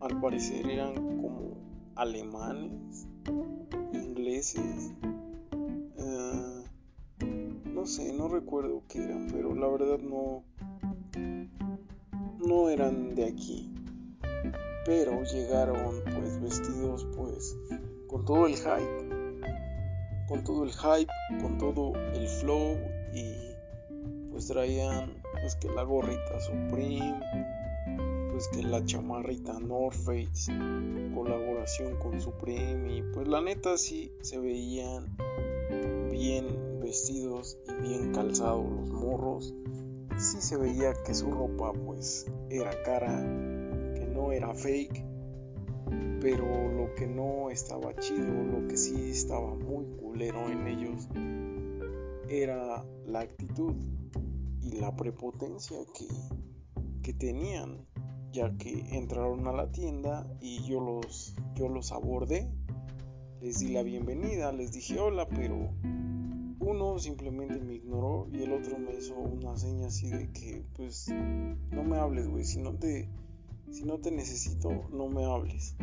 Al 0.00 0.20
parecer 0.20 0.68
eran 0.68 0.94
como 1.20 1.56
alemanes, 1.94 3.06
ingleses. 3.92 4.92
Eh, 5.96 6.64
no 7.72 7.86
sé, 7.86 8.12
no 8.12 8.28
recuerdo 8.28 8.82
qué 8.88 9.02
eran, 9.02 9.28
pero 9.32 9.54
la 9.54 9.68
verdad 9.68 9.98
no, 9.98 10.44
no 12.42 12.68
eran 12.68 13.14
de 13.14 13.26
aquí. 13.26 13.70
Pero 14.84 15.22
llegaron 15.22 16.02
pues 16.04 16.40
vestidos 16.40 17.06
pues 17.16 17.56
con 18.08 18.24
todo 18.24 18.46
el 18.46 18.56
hype, 18.56 19.42
con 20.28 20.44
todo 20.44 20.64
el 20.64 20.72
hype, 20.72 21.12
con 21.40 21.58
todo 21.58 21.92
el 22.14 22.28
flow 22.28 22.78
y 23.14 23.52
pues 24.30 24.48
traían 24.48 25.22
pues 25.40 25.56
que 25.56 25.68
la 25.68 25.82
gorrita 25.82 26.40
Supreme, 26.40 27.20
pues 28.32 28.48
que 28.48 28.62
la 28.62 28.84
chamarrita 28.84 29.60
North 29.60 29.96
Face, 29.96 30.52
colaboración 31.14 31.96
con 31.98 32.20
Supreme 32.20 32.96
y 32.96 33.02
pues 33.14 33.28
la 33.28 33.40
neta 33.40 33.76
sí 33.76 34.12
se 34.22 34.38
veían 34.38 35.16
bien 36.10 36.80
vestidos 36.80 37.58
y 37.68 37.88
bien 37.88 38.12
calzados 38.12 38.66
los 38.68 38.90
morros. 38.90 39.54
Sí 40.22 40.40
se 40.40 40.56
veía 40.56 40.94
que 41.04 41.16
su 41.16 41.32
ropa 41.32 41.72
pues 41.72 42.26
era 42.48 42.70
cara, 42.84 43.08
que 43.96 44.06
no 44.06 44.30
era 44.30 44.54
fake, 44.54 45.04
pero 46.20 46.70
lo 46.70 46.94
que 46.94 47.08
no 47.08 47.50
estaba 47.50 47.92
chido, 47.96 48.44
lo 48.44 48.68
que 48.68 48.76
sí 48.76 49.10
estaba 49.10 49.56
muy 49.56 49.84
culero 49.96 50.48
en 50.48 50.68
ellos 50.68 51.08
era 52.28 52.84
la 53.04 53.18
actitud 53.18 53.74
y 54.60 54.78
la 54.78 54.94
prepotencia 54.94 55.78
que, 55.92 56.06
que 57.02 57.12
tenían, 57.14 57.84
ya 58.30 58.56
que 58.58 58.96
entraron 58.96 59.48
a 59.48 59.52
la 59.52 59.72
tienda 59.72 60.24
y 60.40 60.62
yo 60.62 60.78
los, 60.78 61.34
yo 61.56 61.68
los 61.68 61.90
abordé, 61.90 62.48
les 63.40 63.58
di 63.58 63.72
la 63.72 63.82
bienvenida, 63.82 64.52
les 64.52 64.70
dije 64.70 65.00
hola, 65.00 65.26
pero 65.26 65.72
uno 66.72 66.98
simplemente 66.98 67.60
me 67.60 67.74
ignoró 67.74 68.28
y 68.32 68.42
el 68.42 68.52
otro 68.52 68.78
me 68.78 68.94
hizo 68.94 69.14
una 69.14 69.56
seña 69.58 69.88
así 69.88 70.08
de 70.08 70.30
que 70.32 70.64
pues 70.74 71.08
no 71.70 71.84
me 71.84 71.98
hables, 71.98 72.28
güey, 72.28 72.44
si 72.44 72.60
no 72.60 72.72
te 72.72 73.10
si 73.70 73.84
no 73.84 73.98
te 73.98 74.10
necesito, 74.10 74.70
no 74.90 75.08
me 75.08 75.24
hables. 75.24 75.76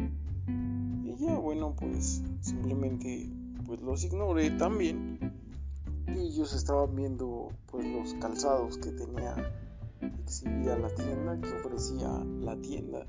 Y 1.04 1.16
ya, 1.18 1.38
bueno, 1.38 1.76
pues 1.76 2.24
simplemente 2.42 3.30
pues 3.66 3.82
los 3.82 4.04
ignoré 4.04 4.50
también 4.52 5.20
y 6.08 6.20
ellos 6.20 6.54
estaban 6.54 6.96
viendo 6.96 7.50
pues 7.68 7.86
los 7.86 8.16
calzados 8.16 8.80
que 8.80 8.92
tenía 8.92 9.36
exhibida 10.24 10.76
la 10.78 10.90
tienda, 10.90 11.40
que 11.40 11.54
ofrecía 11.54 12.10
la 12.42 12.56
tienda. 12.62 13.06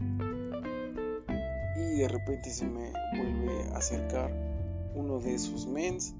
Y 1.76 1.98
de 1.98 2.08
repente 2.08 2.50
se 2.50 2.66
me 2.66 2.92
vuelve 3.16 3.70
a 3.72 3.78
acercar 3.78 4.30
uno 4.94 5.18
de 5.18 5.38
sus 5.38 5.66
mens 5.66 6.14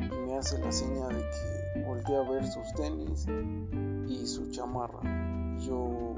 y 0.00 0.26
me 0.26 0.36
hace 0.36 0.58
la 0.58 0.72
seña 0.72 1.08
de 1.08 1.22
que 1.22 1.84
volteé 1.84 2.16
a 2.16 2.30
ver 2.30 2.46
sus 2.46 2.72
tenis 2.74 3.26
y 4.08 4.26
su 4.26 4.50
chamarra. 4.50 5.00
yo 5.58 6.14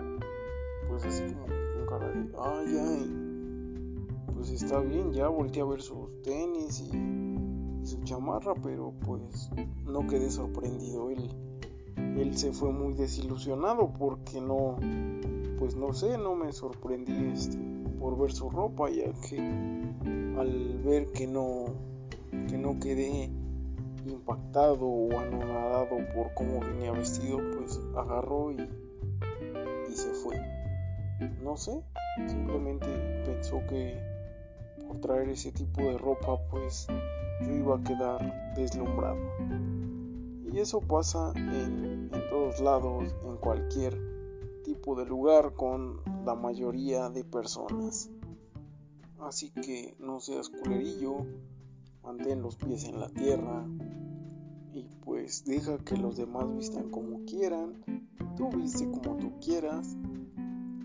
pues 0.88 1.04
así 1.04 1.22
como 1.32 1.46
con 1.46 1.86
cara 1.88 2.08
de 2.08 2.30
ay 2.38 2.78
ay 2.78 4.32
pues 4.34 4.50
está 4.50 4.80
bien 4.80 5.12
ya 5.12 5.28
volteé 5.28 5.62
a 5.62 5.66
ver 5.66 5.82
sus 5.82 6.22
tenis 6.22 6.80
y 6.80 7.26
su 7.86 8.02
chamarra, 8.02 8.54
pero 8.62 8.92
pues 9.04 9.48
no 9.84 10.06
quedé 10.06 10.30
sorprendido. 10.30 11.10
Él, 11.10 11.30
él 11.96 12.36
se 12.36 12.52
fue 12.52 12.72
muy 12.72 12.94
desilusionado 12.94 13.92
porque 13.92 14.40
no, 14.40 14.76
pues 15.58 15.76
no 15.76 15.92
sé, 15.92 16.18
no 16.18 16.34
me 16.34 16.52
sorprendí 16.52 17.12
este, 17.32 17.58
por 17.98 18.18
ver 18.18 18.32
su 18.32 18.50
ropa, 18.50 18.90
ya 18.90 19.12
que 19.28 19.38
al 20.36 20.80
ver 20.84 21.12
que 21.12 21.26
no, 21.26 21.66
que 22.48 22.58
no 22.58 22.78
quedé 22.80 23.30
impactado 24.10 24.86
o 24.86 25.18
anonadado 25.18 25.98
por 26.14 26.32
cómo 26.34 26.60
venía 26.60 26.92
vestido, 26.92 27.38
pues 27.56 27.80
agarró 27.96 28.52
y, 28.52 28.68
y 29.90 29.92
se 29.92 30.10
fue. 30.14 30.40
No 31.42 31.56
sé, 31.56 31.82
simplemente 32.26 32.86
pensó 33.24 33.60
que 33.68 33.98
por 34.86 35.00
traer 35.00 35.28
ese 35.30 35.52
tipo 35.52 35.80
de 35.80 35.98
ropa, 35.98 36.38
pues 36.50 36.86
yo 37.40 37.52
iba 37.52 37.76
a 37.76 37.82
quedar 37.82 38.54
deslumbrado. 38.54 39.18
Y 40.52 40.58
eso 40.58 40.80
pasa 40.80 41.32
en, 41.34 42.10
todos 42.30 42.60
lados, 42.60 43.14
en 43.24 43.36
cualquier 43.36 43.98
tipo 44.64 44.94
de 44.94 45.04
lugar, 45.04 45.54
con 45.54 46.00
la 46.24 46.34
mayoría 46.34 47.10
de 47.10 47.24
personas. 47.24 48.10
Así 49.20 49.50
que 49.50 49.96
no 49.98 50.20
seas 50.20 50.48
culerillo, 50.48 51.26
mantén 52.02 52.42
los 52.42 52.56
pies 52.56 52.84
en 52.84 53.00
la 53.00 53.08
tierra 53.08 53.64
pues 55.26 55.44
deja 55.44 55.76
que 55.78 55.96
los 55.96 56.16
demás 56.16 56.46
vistan 56.56 56.88
como 56.88 57.24
quieran, 57.24 57.82
tú 58.36 58.48
viste 58.56 58.88
como 58.88 59.16
tú 59.16 59.32
quieras 59.40 59.96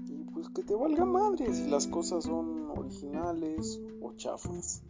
y 0.07 0.23
pues 0.33 0.49
que 0.49 0.63
te 0.63 0.73
valga 0.73 1.05
madre 1.05 1.53
si 1.53 1.69
las 1.69 1.85
cosas 1.85 2.23
son 2.23 2.71
originales 2.71 3.79
o 4.01 4.13
chafas. 4.13 4.81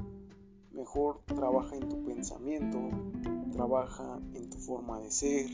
Mejor 0.72 1.20
trabaja 1.26 1.76
en 1.76 1.90
tu 1.90 2.02
pensamiento, 2.06 2.80
trabaja 3.52 4.22
en 4.36 4.50
tu 4.50 4.58
forma 4.58 5.02
de 5.02 5.12
ser. 5.12 5.50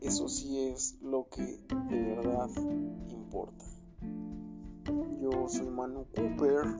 Eso 0.00 0.26
sí 0.26 0.60
es 0.60 0.96
lo 1.02 1.28
que 1.28 1.60
de 1.90 2.02
verdad 2.16 2.48
importa. 3.10 3.66
Yo 5.20 5.46
soy 5.50 5.68
Manu 5.68 6.06
Cooper. 6.16 6.74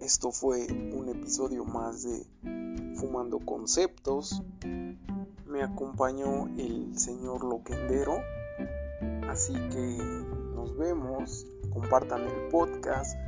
Esto 0.00 0.32
fue 0.32 0.66
un 0.70 1.08
episodio 1.08 1.64
más 1.64 2.02
de 2.02 2.26
Fumando 3.02 3.38
Conceptos. 3.38 4.42
Me 5.52 5.62
acompañó 5.62 6.46
el 6.56 6.98
señor 6.98 7.44
Loquendero. 7.44 8.14
Así 9.28 9.52
que 9.52 9.98
nos 10.54 10.74
vemos. 10.78 11.46
Compartan 11.70 12.22
el 12.22 12.48
podcast. 12.48 13.18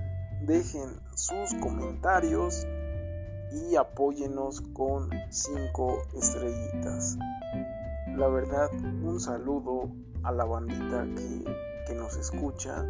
Dejen 0.41 0.89
sus 1.15 1.53
comentarios 1.61 2.67
y 3.53 3.77
apóyenos 3.77 4.63
con 4.73 5.11
5 5.29 6.03
estrellitas. 6.15 7.19
La 8.17 8.29
verdad, 8.29 8.71
un 8.73 9.21
saludo 9.21 9.91
a 10.23 10.33
la 10.33 10.47
bandita 10.47 11.07
que, 11.15 11.45
que 11.87 11.95
nos 11.95 12.17
escucha. 12.17 12.87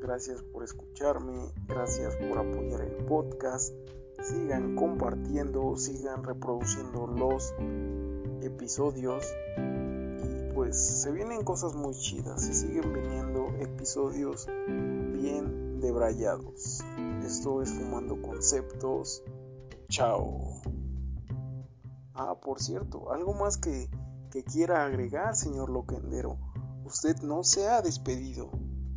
Gracias 0.00 0.42
por 0.42 0.62
escucharme, 0.62 1.50
gracias 1.66 2.14
por 2.14 2.38
apoyar 2.38 2.82
el 2.82 3.04
podcast. 3.06 3.74
Sigan 4.22 4.76
compartiendo, 4.76 5.76
sigan 5.76 6.22
reproduciendo 6.22 7.08
los 7.08 7.52
episodios. 8.42 9.24
Y 9.56 10.52
pues 10.54 11.02
se 11.02 11.12
vienen 11.12 11.44
cosas 11.44 11.74
muy 11.74 11.94
chidas, 11.94 12.42
se 12.44 12.54
siguen 12.54 12.92
viniendo 12.92 13.48
episodios 13.60 14.46
bien 14.66 15.80
debrayados. 15.80 16.82
Esto 17.24 17.62
es 17.62 17.72
Fumando 17.72 18.20
Conceptos. 18.20 19.22
Chao. 19.88 20.62
Ah, 22.14 22.36
por 22.40 22.60
cierto, 22.60 23.12
algo 23.12 23.34
más 23.34 23.56
que, 23.58 23.88
que 24.30 24.44
quiera 24.44 24.84
agregar, 24.84 25.34
señor 25.34 25.70
Loquendero. 25.70 26.38
Usted 26.84 27.16
no 27.22 27.42
se 27.42 27.66
ha 27.66 27.82
despedido. 27.82 28.50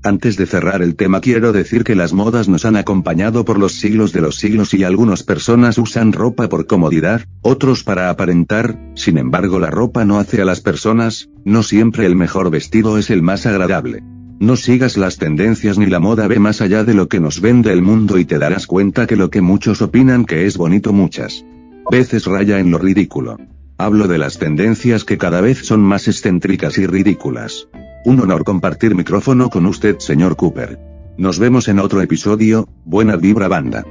Antes 0.04 0.38
de 0.38 0.46
cerrar 0.46 0.82
el 0.82 0.96
tema 0.96 1.22
quiero 1.22 1.52
decir 1.52 1.84
que 1.84 1.96
las 1.96 2.14
modas 2.14 2.48
nos 2.48 2.66
han 2.66 2.76
acompañado 2.76 3.44
por 3.46 3.60
los 3.60 3.74
siglos 3.74 4.14
de 4.14 4.22
los 4.22 4.38
siglos 4.38 4.74
y 4.74 4.84
algunas 4.84 5.24
personas 5.24 5.78
usan 5.78 6.14
ropa 6.14 6.48
por 6.50 6.68
comodidad, 6.68 7.22
otros 7.42 7.84
para 7.84 8.10
aparentar, 8.10 8.80
sin 8.96 9.18
embargo 9.18 9.60
la 9.60 9.70
ropa 9.70 10.06
no 10.06 10.20
hace 10.20 10.42
a 10.42 10.46
las 10.46 10.62
personas, 10.62 11.30
no 11.44 11.64
siempre 11.64 12.06
el 12.06 12.16
mejor 12.16 12.52
vestido 12.52 12.98
es 12.98 13.10
el 13.10 13.22
más 13.22 13.46
agradable. 13.46 14.04
No 14.40 14.56
sigas 14.56 14.98
las 14.98 15.18
tendencias 15.18 15.80
ni 15.80 15.88
la 15.88 16.00
moda 16.00 16.28
ve 16.28 16.38
más 16.38 16.62
allá 16.62 16.84
de 16.84 16.94
lo 16.94 17.08
que 17.08 17.20
nos 17.20 17.42
vende 17.42 17.74
el 17.74 17.82
mundo 17.82 18.20
y 18.20 18.26
te 18.26 18.38
darás 18.38 18.68
cuenta 18.68 19.08
que 19.08 19.16
lo 19.16 19.32
que 19.32 19.42
muchos 19.42 19.82
opinan 19.82 20.26
que 20.26 20.46
es 20.46 20.58
bonito 20.58 20.94
muchas 20.94 21.44
veces 21.90 22.26
raya 22.26 22.60
en 22.60 22.70
lo 22.70 22.78
ridículo. 22.78 23.38
Hablo 23.80 24.08
de 24.08 24.20
las 24.20 24.38
tendencias 24.38 25.06
que 25.06 25.18
cada 25.18 25.42
vez 25.42 25.66
son 25.66 25.82
más 25.82 26.08
excéntricas 26.08 26.78
y 26.78 26.86
ridículas. 26.86 27.68
Un 28.06 28.20
honor 28.22 28.44
compartir 28.44 28.96
micrófono 28.96 29.50
con 29.50 29.66
usted, 29.66 30.00
señor 30.00 30.36
Cooper. 30.36 30.80
Nos 31.18 31.40
vemos 31.40 31.68
en 31.68 31.80
otro 31.80 32.02
episodio, 32.02 32.70
buena 32.86 33.16
vibra 33.16 33.48
banda. 33.48 33.84